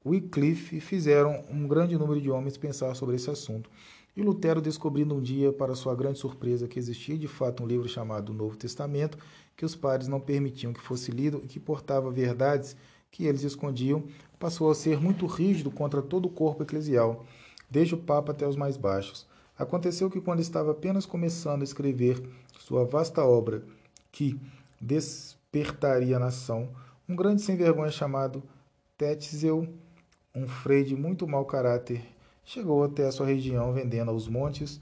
[0.05, 3.69] Wycliffe fizeram um grande número de homens pensar sobre esse assunto.
[4.15, 7.89] E Lutero, descobrindo um dia, para sua grande surpresa, que existia de fato um livro
[7.89, 9.17] chamado Novo Testamento,
[9.55, 12.77] que os padres não permitiam que fosse lido e que portava verdades
[13.11, 14.05] que eles escondiam,
[14.39, 17.25] passou a ser muito rígido contra todo o corpo eclesial,
[17.69, 19.27] desde o Papa até os mais baixos.
[19.57, 22.21] Aconteceu que, quando estava apenas começando a escrever
[22.59, 23.63] sua vasta obra,
[24.11, 24.39] que
[24.79, 26.69] despertaria a nação,
[27.09, 28.43] um grande sem-vergonha chamado
[28.97, 29.67] Tetzel,
[30.35, 32.05] um frei de muito mau caráter,
[32.45, 34.79] chegou até a sua região vendendo aos montes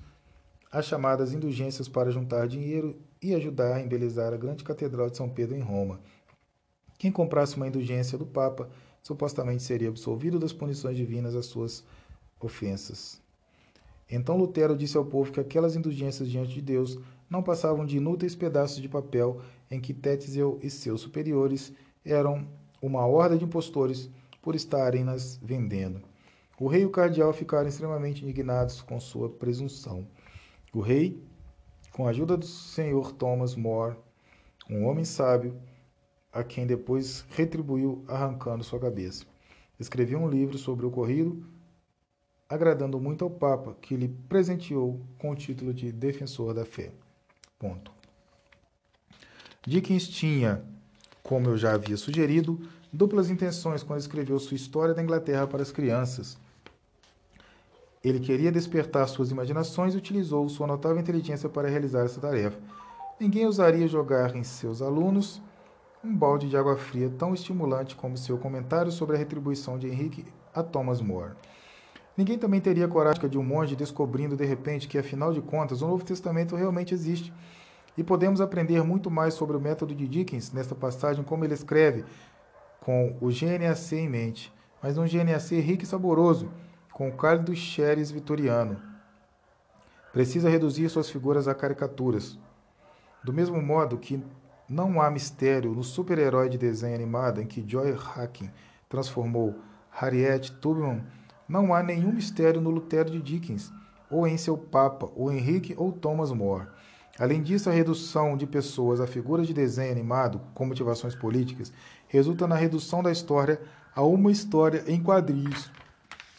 [0.71, 5.30] as chamadas indulgências para juntar dinheiro e ajudar a embelezar a grande catedral de São
[5.30, 6.01] Pedro em Roma.
[6.97, 8.69] Quem comprasse uma indulgência do Papa
[9.01, 11.84] supostamente seria absolvido das punições divinas às suas
[12.41, 13.24] ofensas.
[14.09, 16.99] Então Lutero disse ao povo que aquelas indulgências diante de Deus
[17.29, 22.47] não passavam de inúteis pedaços de papel em que Tetzel e seus superiores eram
[22.81, 24.09] uma horda de impostores
[24.41, 26.01] por estarem nas vendendo.
[26.59, 30.07] O rei e o cardeal ficaram extremamente indignados com sua presunção.
[30.71, 31.21] O rei,
[31.91, 33.97] com a ajuda do senhor Thomas More,
[34.69, 35.59] um homem sábio,
[36.31, 39.25] a quem depois retribuiu arrancando sua cabeça,
[39.79, 41.45] escreveu um livro sobre o ocorrido,
[42.49, 46.91] agradando muito ao Papa, que lhe presenteou com o título de Defensor da Fé.
[47.57, 47.91] Ponto.
[49.65, 50.63] Dickens tinha,
[51.23, 52.61] como eu já havia sugerido,
[52.93, 56.37] duplas intenções quando escreveu sua História da Inglaterra para as crianças.
[58.03, 62.59] Ele queria despertar suas imaginações e utilizou sua notável inteligência para realizar essa tarefa.
[63.19, 65.41] Ninguém ousaria jogar em seus alunos
[66.03, 70.23] um balde de água fria tão estimulante como seu comentário sobre a retribuição de Henrique
[70.53, 71.31] a Thomas More.
[72.18, 75.88] Ninguém também teria coragem de um monge descobrindo de repente que, afinal de contas, o
[75.88, 77.34] Novo Testamento realmente existe
[77.97, 82.03] E podemos aprender muito mais sobre o método de Dickens nesta passagem, como ele escreve,
[82.82, 84.53] com o GNAC em mente,
[84.84, 86.51] mas um GNAC rico e saboroso,
[86.91, 88.82] com o cálido xeres vitoriano.
[90.13, 92.38] Precisa reduzir suas figuras a caricaturas.
[93.24, 94.24] Do mesmo modo que
[94.70, 98.49] não há mistério no super-herói de desenho animado em que Joy Hacking
[98.88, 99.55] transformou
[99.89, 101.03] Harriet Tubman,
[101.47, 103.71] não há nenhum mistério no Lutero de Dickens,
[104.09, 106.67] ou em seu Papa, ou Henrique ou Thomas More.
[107.17, 111.71] Além disso, a redução de pessoas a figuras de desenho animado com motivações políticas
[112.07, 113.61] resulta na redução da história
[113.95, 115.71] a uma história em quadrinhos.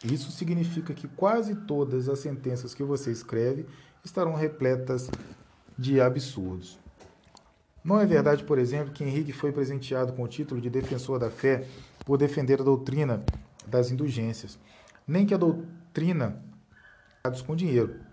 [0.04, 3.66] Isso significa que quase todas as sentenças que você escreve
[4.04, 5.10] estarão repletas
[5.78, 6.78] de absurdos.
[7.82, 11.30] Não é verdade, por exemplo, que Henrique foi presenteado com o título de defensor da
[11.30, 11.66] fé
[12.04, 13.24] por defender a doutrina
[13.66, 14.58] das indulgências,
[15.06, 16.42] nem que a doutrina
[17.44, 18.06] com dinheiro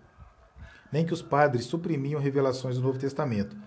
[0.94, 3.58] nem que os padres suprimiam revelações do Novo Testamento.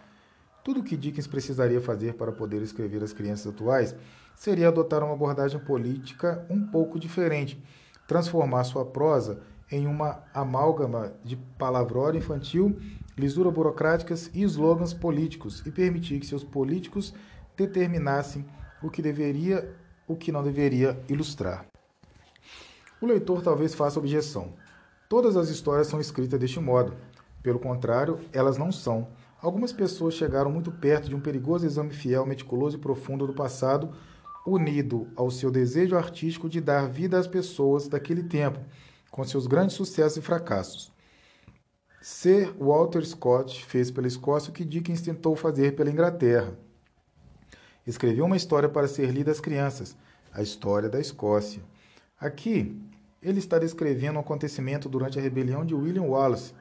[0.62, 3.96] Tudo o que Dickens precisaria fazer para poder escrever as crianças atuais
[4.36, 7.60] seria adotar uma abordagem política um pouco diferente,
[8.06, 9.40] transformar sua prosa
[9.72, 12.78] em uma amálgama de palavrório infantil,
[13.18, 17.12] lisura burocráticas e slogans políticos e permitir que seus políticos
[17.56, 18.46] determinassem
[18.80, 19.74] o que deveria,
[20.06, 21.66] o que não deveria ilustrar.
[23.00, 24.54] O leitor talvez faça objeção.
[25.08, 26.94] Todas as histórias são escritas deste modo.
[27.42, 29.08] Pelo contrário, elas não são.
[29.40, 33.92] Algumas pessoas chegaram muito perto de um perigoso exame fiel, meticuloso e profundo do passado,
[34.46, 38.58] unido ao seu desejo artístico de dar vida às pessoas daquele tempo,
[39.10, 40.90] com seus grandes sucessos e fracassos.
[42.00, 46.56] Sir Walter Scott fez pela Escócia o que Dickens tentou fazer pela Inglaterra.
[47.86, 49.96] Escreveu uma história para ser lida às crianças,
[50.32, 51.62] a história da Escócia.
[52.18, 52.80] Aqui,
[53.22, 56.54] ele está descrevendo um acontecimento durante a rebelião de William Wallace,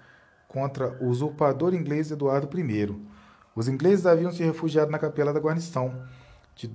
[0.50, 2.96] contra o usurpador inglês Eduardo I.
[3.56, 6.06] Os ingleses haviam se refugiado na capela da guarnição
[6.56, 6.70] de,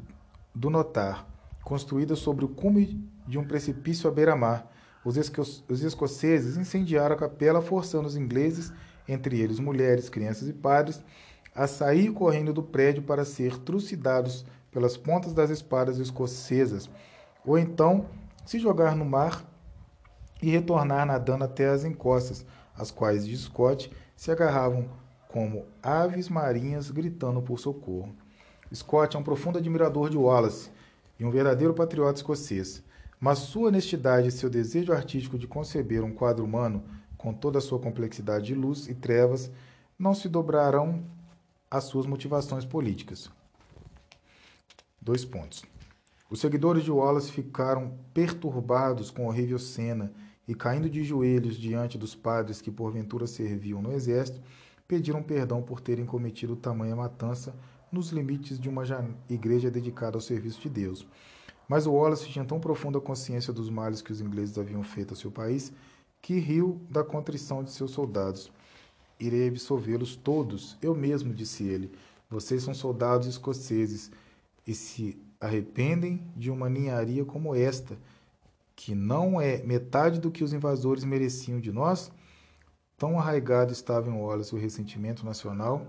[0.55, 1.27] do Notar,
[1.63, 4.71] construída sobre o cume de um precipício à beira-mar.
[5.05, 5.17] Os,
[5.69, 8.73] os escoceses incendiaram a capela, forçando os ingleses,
[9.07, 11.03] entre eles mulheres, crianças e padres,
[11.55, 16.89] a sair correndo do prédio para ser trucidados pelas pontas das espadas escocesas,
[17.45, 18.07] ou então
[18.45, 19.45] se jogar no mar
[20.43, 22.45] e retornar nadando até as encostas,
[22.77, 24.89] as quais de Scott se agarravam
[25.29, 28.15] como aves marinhas gritando por socorro.
[28.75, 30.71] Scott é um profundo admirador de Wallace
[31.19, 32.83] e um verdadeiro patriota escocês,
[33.21, 36.83] mas sua honestidade e seu desejo artístico de conceber um quadro humano
[37.17, 39.51] com toda a sua complexidade de luz e trevas
[39.99, 41.05] não se dobrarão
[41.71, 43.31] às suas motivações políticas.
[45.01, 45.63] Dois pontos.
[46.31, 50.13] Os seguidores de Wallace ficaram perturbados com a horrível cena
[50.47, 54.41] e, caindo de joelhos diante dos padres que porventura serviam no exército,
[54.87, 57.53] pediram perdão por terem cometido tamanha matança
[57.91, 58.85] nos limites de uma
[59.29, 61.05] igreja dedicada ao serviço de Deus.
[61.69, 65.33] Mas Wallace tinha tão profunda consciência dos males que os ingleses haviam feito ao seu
[65.33, 65.73] país
[66.23, 68.53] que riu da contrição de seus soldados.
[69.19, 71.91] Irei absolvê-los todos, eu mesmo, disse ele.
[72.29, 74.13] Vocês são soldados escoceses
[74.65, 77.97] e se arrependem de uma ninharia como esta
[78.77, 82.11] que não é metade do que os invasores mereciam de nós,
[82.97, 85.87] tão arraigado estava em Wallace o ressentimento nacional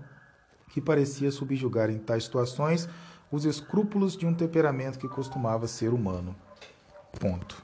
[0.68, 2.88] que parecia subjugar em tais situações
[3.30, 6.36] os escrúpulos de um temperamento que costumava ser humano.
[7.18, 7.62] Ponto.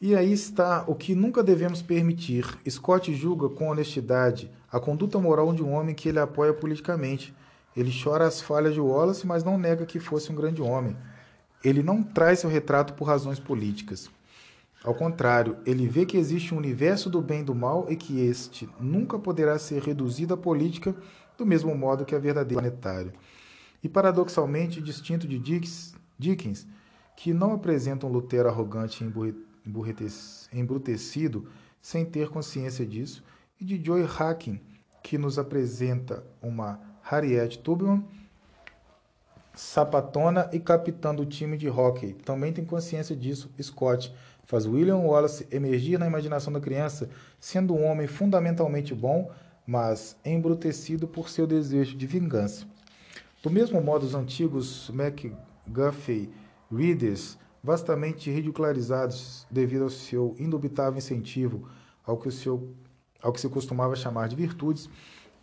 [0.00, 2.46] E aí está o que nunca devemos permitir.
[2.68, 7.34] Scott julga com honestidade a conduta moral de um homem que ele apoia politicamente.
[7.76, 10.96] Ele chora as falhas de Wallace, mas não nega que fosse um grande homem
[11.64, 14.10] ele não traz seu retrato por razões políticas.
[14.84, 18.20] Ao contrário, ele vê que existe um universo do bem e do mal e que
[18.20, 20.94] este nunca poderá ser reduzido à política
[21.38, 23.14] do mesmo modo que a verdadeira planetária.
[23.82, 25.38] E paradoxalmente, distinto de
[26.18, 26.66] Dickens,
[27.16, 31.48] que não apresenta um Lutero arrogante e embrutecido
[31.80, 33.24] sem ter consciência disso,
[33.58, 34.60] e de Joy Hacking,
[35.02, 38.02] que nos apresenta uma Harriet Tubman
[39.54, 42.14] sapatona e capitã do time de hockey.
[42.14, 43.50] Também tem consciência disso.
[43.62, 44.12] Scott
[44.46, 49.30] faz William Wallace emergir na imaginação da criança, sendo um homem fundamentalmente bom,
[49.66, 52.66] mas embrutecido por seu desejo de vingança.
[53.42, 56.30] Do mesmo modo, os antigos McGuffey
[56.72, 61.68] Readers, vastamente ridicularizados devido ao seu indubitável incentivo
[62.04, 62.74] ao que, o seu,
[63.22, 64.88] ao que se costumava chamar de virtudes,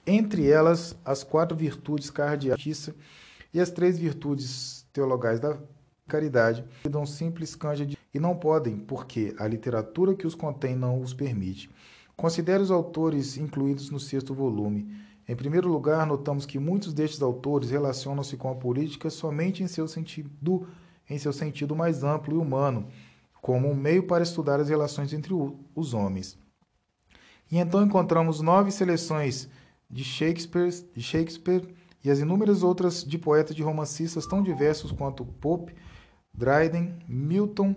[0.05, 2.89] entre elas as quatro virtudes cardeais
[3.53, 5.57] e as três virtudes teologais da
[6.07, 7.97] caridade dão simples canja de...
[8.13, 11.69] e não podem, porque a literatura que os contém não os permite.
[12.15, 14.93] Considere os autores incluídos no sexto volume.
[15.27, 19.87] Em primeiro lugar, notamos que muitos destes autores relacionam-se com a política somente em seu
[19.87, 20.67] sentido,
[21.09, 22.87] em seu sentido mais amplo e humano,
[23.41, 25.33] como um meio para estudar as relações entre
[25.73, 26.37] os homens.
[27.49, 29.49] E então encontramos nove seleções
[29.91, 31.67] de Shakespeare, de Shakespeare
[32.03, 35.75] e as inúmeras outras de poetas e romancistas tão diversos quanto Pope,
[36.33, 37.75] Dryden, Milton,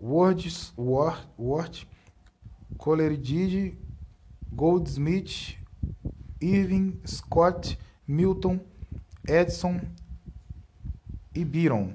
[0.00, 1.86] Wordsworth,
[2.78, 3.76] Coleridge,
[4.52, 5.56] Goldsmith,
[6.40, 8.60] Irving, Scott, Milton,
[9.26, 9.80] Edison
[11.34, 11.92] e Byron.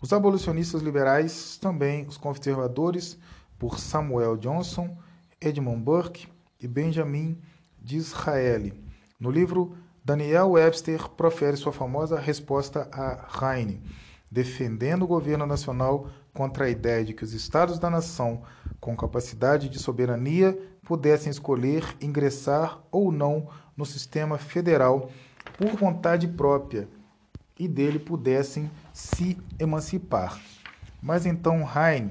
[0.00, 3.18] Os abolicionistas liberais também, os conservadores,
[3.58, 4.96] por Samuel Johnson,
[5.40, 7.38] Edmund Burke e Benjamin
[7.82, 8.74] Disraeli.
[9.18, 13.82] No livro, Daniel Webster profere sua famosa resposta a Heine,
[14.30, 18.42] defendendo o governo nacional contra a ideia de que os estados da nação,
[18.80, 25.10] com capacidade de soberania, pudessem escolher ingressar ou não no sistema federal
[25.56, 26.88] por vontade própria
[27.58, 30.40] e dele pudessem se emancipar.
[31.02, 32.10] Mas então Heine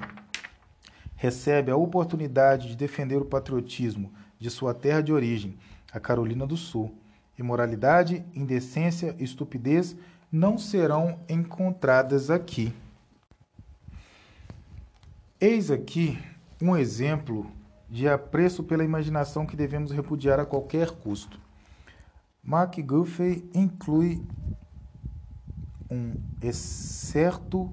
[1.16, 5.58] recebe a oportunidade de defender o patriotismo de sua terra de origem,
[5.92, 6.96] a Carolina do Sul.
[7.38, 9.96] Imoralidade, indecência estupidez
[10.32, 12.74] não serão encontradas aqui.
[15.40, 16.18] Eis aqui
[16.62, 17.50] um exemplo
[17.90, 21.40] de apreço pela imaginação que devemos repudiar a qualquer custo.
[22.44, 24.22] MacGuffey inclui
[25.90, 27.72] um excerto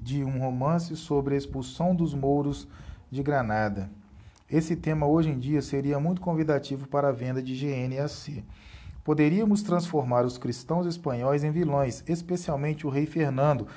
[0.00, 2.68] de um romance sobre a expulsão dos mouros
[3.10, 3.90] de Granada.
[4.50, 8.44] Esse tema hoje em dia seria muito convidativo para a venda de GNAC.
[9.04, 13.68] Poderíamos transformar os cristãos espanhóis em vilões, especialmente o rei Fernando,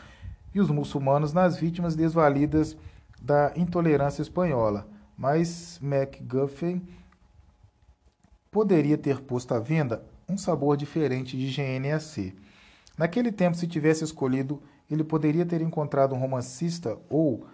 [0.53, 2.75] e os muçulmanos nas vítimas desvalidas
[3.21, 4.87] da intolerância espanhola.
[5.15, 6.81] Mas MacGuffin
[8.49, 12.35] poderia ter posto à venda um sabor diferente de GNAC.
[12.97, 14.59] Naquele tempo, se tivesse escolhido,
[14.89, 17.45] ele poderia ter encontrado um romancista ou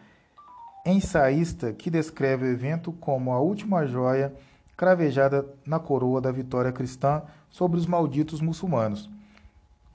[0.90, 4.34] ensaísta que descreve o evento como a última joia
[4.76, 9.10] cravejada na coroa da vitória cristã sobre os malditos muçulmanos.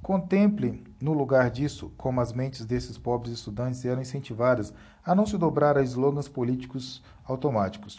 [0.03, 5.39] Contemple, no lugar disso, como as mentes desses pobres estudantes eram incentivadas a não se
[5.39, 7.99] dobrar a slogans políticos automáticos.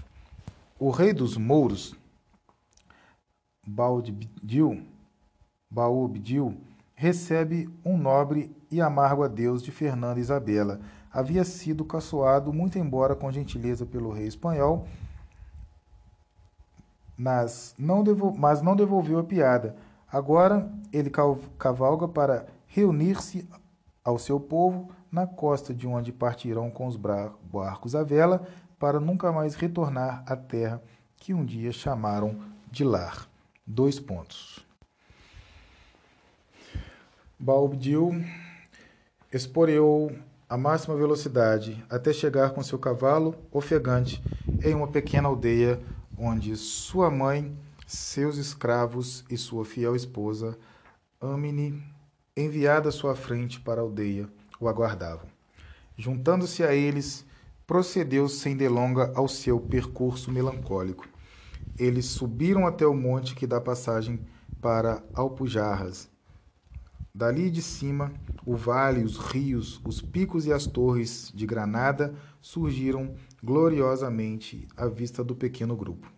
[0.78, 1.96] O rei dos mouros,
[3.66, 4.86] Baudil,
[5.68, 6.56] Baobdil,
[6.94, 10.80] recebe um nobre e amargo adeus de Fernanda Isabela.
[11.16, 14.86] Havia sido caçoado, muito embora com gentileza, pelo rei espanhol,
[17.18, 18.04] mas não,
[18.38, 19.76] mas não devolveu a piada
[20.16, 21.12] Agora ele
[21.58, 23.46] cavalga para reunir-se
[24.02, 28.48] ao seu povo na costa de onde partirão com os barcos à vela
[28.80, 30.82] para nunca mais retornar à terra
[31.18, 32.40] que um dia chamaram
[32.72, 33.28] de lar.
[33.68, 34.66] Dois pontos.
[37.38, 38.24] Balbdil
[39.34, 40.14] esporeou
[40.48, 44.24] a máxima velocidade até chegar com seu cavalo ofegante
[44.64, 45.82] em uma pequena aldeia
[46.18, 50.58] onde sua mãe seus escravos e sua fiel esposa,
[51.22, 51.84] Amine,
[52.36, 54.28] enviada à sua frente para a aldeia,
[54.60, 55.28] o aguardavam.
[55.98, 57.26] Juntando-se a eles,
[57.66, 61.08] procedeu sem delonga ao seu percurso melancólico.
[61.78, 64.20] Eles subiram até o monte que dá passagem
[64.62, 66.10] para Alpujarras.
[67.16, 68.12] Dali de cima,
[68.46, 75.24] o vale, os rios, os picos e as torres de Granada surgiram gloriosamente à vista
[75.24, 76.12] do pequeno grupo.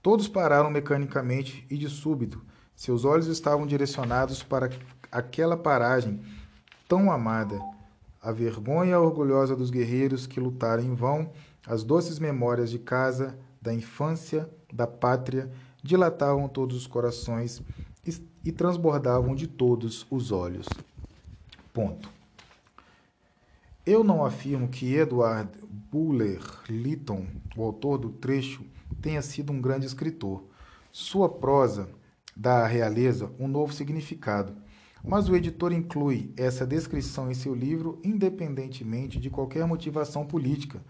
[0.00, 2.40] Todos pararam mecanicamente e, de súbito,
[2.74, 4.70] seus olhos estavam direcionados para
[5.10, 6.22] aquela paragem
[6.88, 7.60] tão amada.
[8.18, 11.30] A vergonha orgulhosa dos guerreiros que lutaram em vão,
[11.66, 15.52] as doces memórias de casa, da infância, da pátria,
[15.82, 17.60] dilatavam todos os corações
[18.44, 20.66] e, transbordavam de todos os olhos.
[21.72, 22.10] Ponto.
[23.84, 25.50] Eu não afirmo que Edward
[25.90, 27.26] Buller Lytton,
[27.56, 28.64] o autor do trecho,
[29.00, 30.44] tenha sido um grande escritor.
[30.92, 31.88] Sua prosa
[32.36, 34.54] dá à realeza um novo significado,
[35.04, 40.80] mas o editor inclui essa descrição em seu livro independentemente de qualquer motivação política.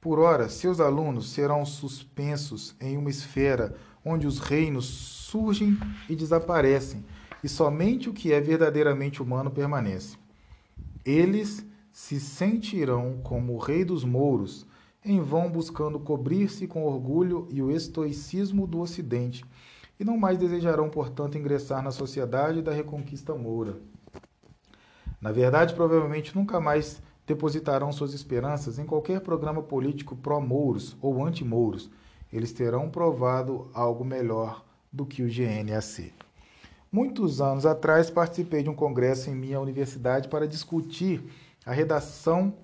[0.00, 5.76] Por ora, seus alunos serão suspensos em uma esfera onde os reinos surgem
[6.08, 7.04] e desaparecem,
[7.42, 10.16] e somente o que é verdadeiramente humano permanece.
[11.04, 14.64] Eles se sentirão como o rei dos mouros,
[15.04, 19.44] em vão buscando cobrir-se com orgulho e o estoicismo do Ocidente,
[19.98, 23.80] e não mais desejarão, portanto, ingressar na sociedade da reconquista moura.
[25.20, 31.90] Na verdade, provavelmente nunca mais depositarão suas esperanças em qualquer programa político pró-mouros ou anti-mouros.
[32.32, 34.64] Eles terão provado algo melhor
[34.94, 36.12] do que o GNAC.
[36.90, 41.20] Muitos anos atrás participei de um congresso em minha universidade para discutir
[41.66, 42.54] a redação,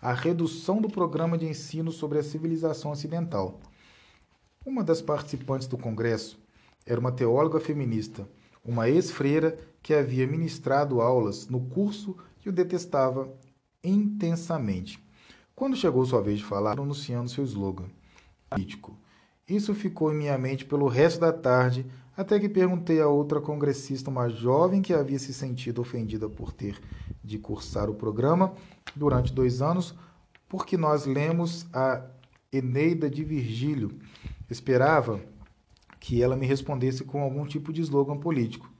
[0.00, 3.60] a redução do programa de ensino sobre a civilização ocidental.
[4.64, 6.38] Uma das participantes do congresso
[6.86, 8.26] era uma teóloga feminista,
[8.64, 13.30] uma ex-freira que havia ministrado aulas no curso e o detestava
[13.82, 14.98] intensamente.
[15.54, 17.90] Quando chegou sua vez de falar, anunciando seu slogan
[18.48, 18.96] político.
[19.48, 21.84] Isso ficou em minha mente pelo resto da tarde,
[22.16, 26.80] até que perguntei a outra congressista, uma jovem que havia se sentido ofendida por ter
[27.22, 28.54] de cursar o programa
[28.96, 29.94] durante dois anos,
[30.48, 32.02] porque nós lemos a
[32.50, 33.98] Eneida de Virgílio.
[34.48, 35.20] Esperava
[36.00, 38.70] que ela me respondesse com algum tipo de slogan político.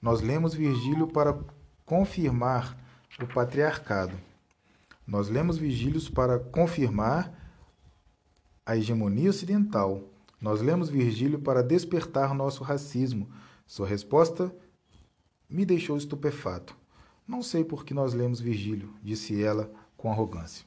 [0.00, 1.38] Nós lemos Virgílio para
[1.84, 2.76] confirmar
[3.20, 4.14] o patriarcado.
[5.06, 7.45] Nós lemos Virgílio para confirmar
[8.66, 10.02] a hegemonia ocidental.
[10.40, 13.28] Nós lemos Virgílio para despertar nosso racismo.
[13.64, 14.52] Sua resposta
[15.48, 16.76] me deixou estupefato.
[17.26, 20.66] Não sei por que nós lemos Virgílio, disse ela com arrogância.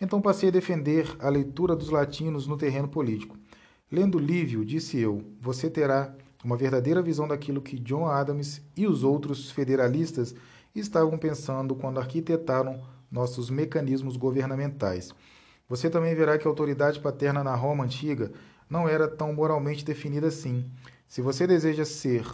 [0.00, 3.36] Então passei a defender a leitura dos latinos no terreno político.
[3.90, 6.14] Lendo Lívio, disse eu, você terá
[6.44, 10.34] uma verdadeira visão daquilo que John Adams e os outros federalistas
[10.74, 15.12] estavam pensando quando arquitetaram nossos mecanismos governamentais.
[15.68, 18.30] Você também verá que a autoridade paterna na Roma antiga
[18.70, 20.64] não era tão moralmente definida assim.
[21.08, 22.26] Se você deseja ser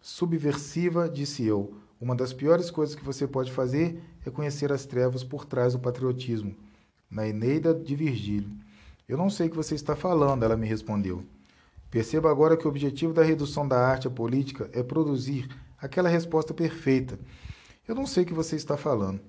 [0.00, 5.24] subversiva, disse eu, uma das piores coisas que você pode fazer é conhecer as trevas
[5.24, 6.54] por trás do patriotismo.
[7.10, 8.50] Na Eneida de Virgílio.
[9.08, 11.24] Eu não sei o que você está falando, ela me respondeu.
[11.90, 15.48] Perceba agora que o objetivo da redução da arte à política é produzir
[15.80, 17.18] aquela resposta perfeita.
[17.86, 19.20] Eu não sei o que você está falando.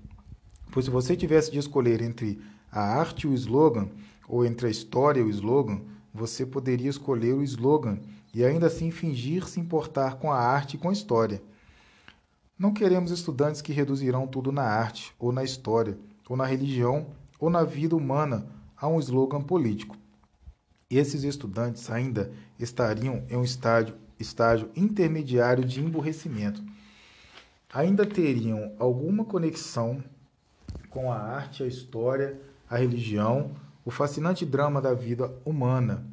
[0.71, 2.41] Pois se você tivesse de escolher entre
[2.77, 3.89] a arte e o slogan,
[4.27, 5.81] ou entre a história e o slogan,
[6.13, 7.97] você poderia escolher o slogan
[8.35, 11.41] e ainda assim fingir se importar com a arte e com a história.
[12.57, 15.97] Não queremos estudantes que reduzirão tudo na arte, ou na história,
[16.29, 17.07] ou na religião,
[17.39, 19.95] ou na vida humana a um slogan político.
[20.87, 26.63] Esses estudantes ainda estariam em um estágio, estágio intermediário de emburrecimento.
[27.73, 30.03] Ainda teriam alguma conexão
[30.91, 32.39] com a arte, a história
[32.69, 33.51] a religião,
[33.85, 36.05] o fascinante drama da vida humana.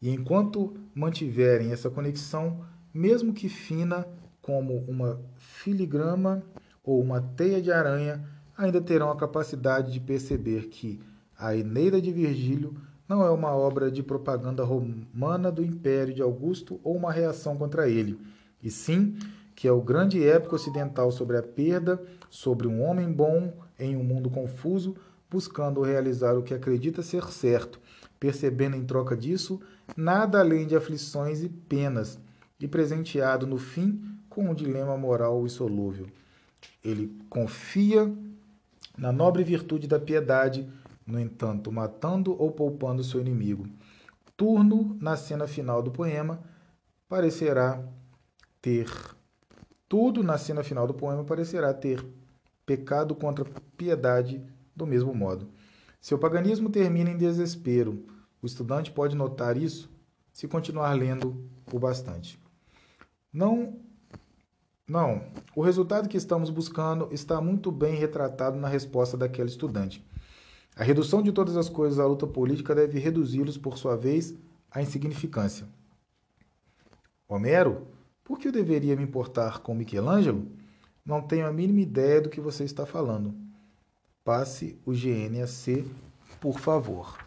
[0.00, 2.60] E enquanto mantiverem essa conexão,
[2.92, 4.06] mesmo que fina
[4.42, 6.42] como uma filigrama
[6.84, 8.24] ou uma teia de aranha,
[8.56, 11.00] ainda terão a capacidade de perceber que
[11.38, 12.74] a Eneida de Virgílio
[13.08, 17.88] não é uma obra de propaganda romana do Império de Augusto ou uma reação contra
[17.88, 18.18] ele,
[18.62, 19.16] e sim
[19.54, 24.04] que é o grande épico ocidental sobre a perda, sobre um homem bom em um
[24.04, 24.94] mundo confuso,
[25.36, 27.78] buscando realizar o que acredita ser certo,
[28.18, 29.60] percebendo em troca disso
[29.94, 32.18] nada além de aflições e penas,
[32.58, 36.06] e presenteado no fim com um dilema moral insolúvel.
[36.82, 38.10] Ele confia
[38.96, 40.66] na nobre virtude da piedade,
[41.06, 43.68] no entanto, matando ou poupando seu inimigo.
[44.38, 46.40] Turno, na cena final do poema,
[47.10, 47.84] parecerá
[48.62, 48.90] ter.
[49.86, 52.02] Tudo na cena final do poema parecerá ter
[52.64, 53.44] pecado contra
[53.76, 54.42] piedade
[54.76, 55.48] do mesmo modo.
[56.00, 58.04] Seu paganismo termina em desespero.
[58.40, 59.90] O estudante pode notar isso
[60.32, 62.38] se continuar lendo o bastante.
[63.32, 63.80] Não
[64.88, 65.20] não,
[65.56, 70.06] o resultado que estamos buscando está muito bem retratado na resposta daquele estudante.
[70.76, 74.38] A redução de todas as coisas à luta política deve reduzi-los, por sua vez,
[74.70, 75.66] à insignificância.
[77.26, 77.88] Homero,
[78.22, 80.46] por que eu deveria me importar com Michelangelo?
[81.04, 83.34] Não tenho a mínima ideia do que você está falando.
[84.26, 85.84] Passe o GNAC,
[86.40, 87.25] por favor.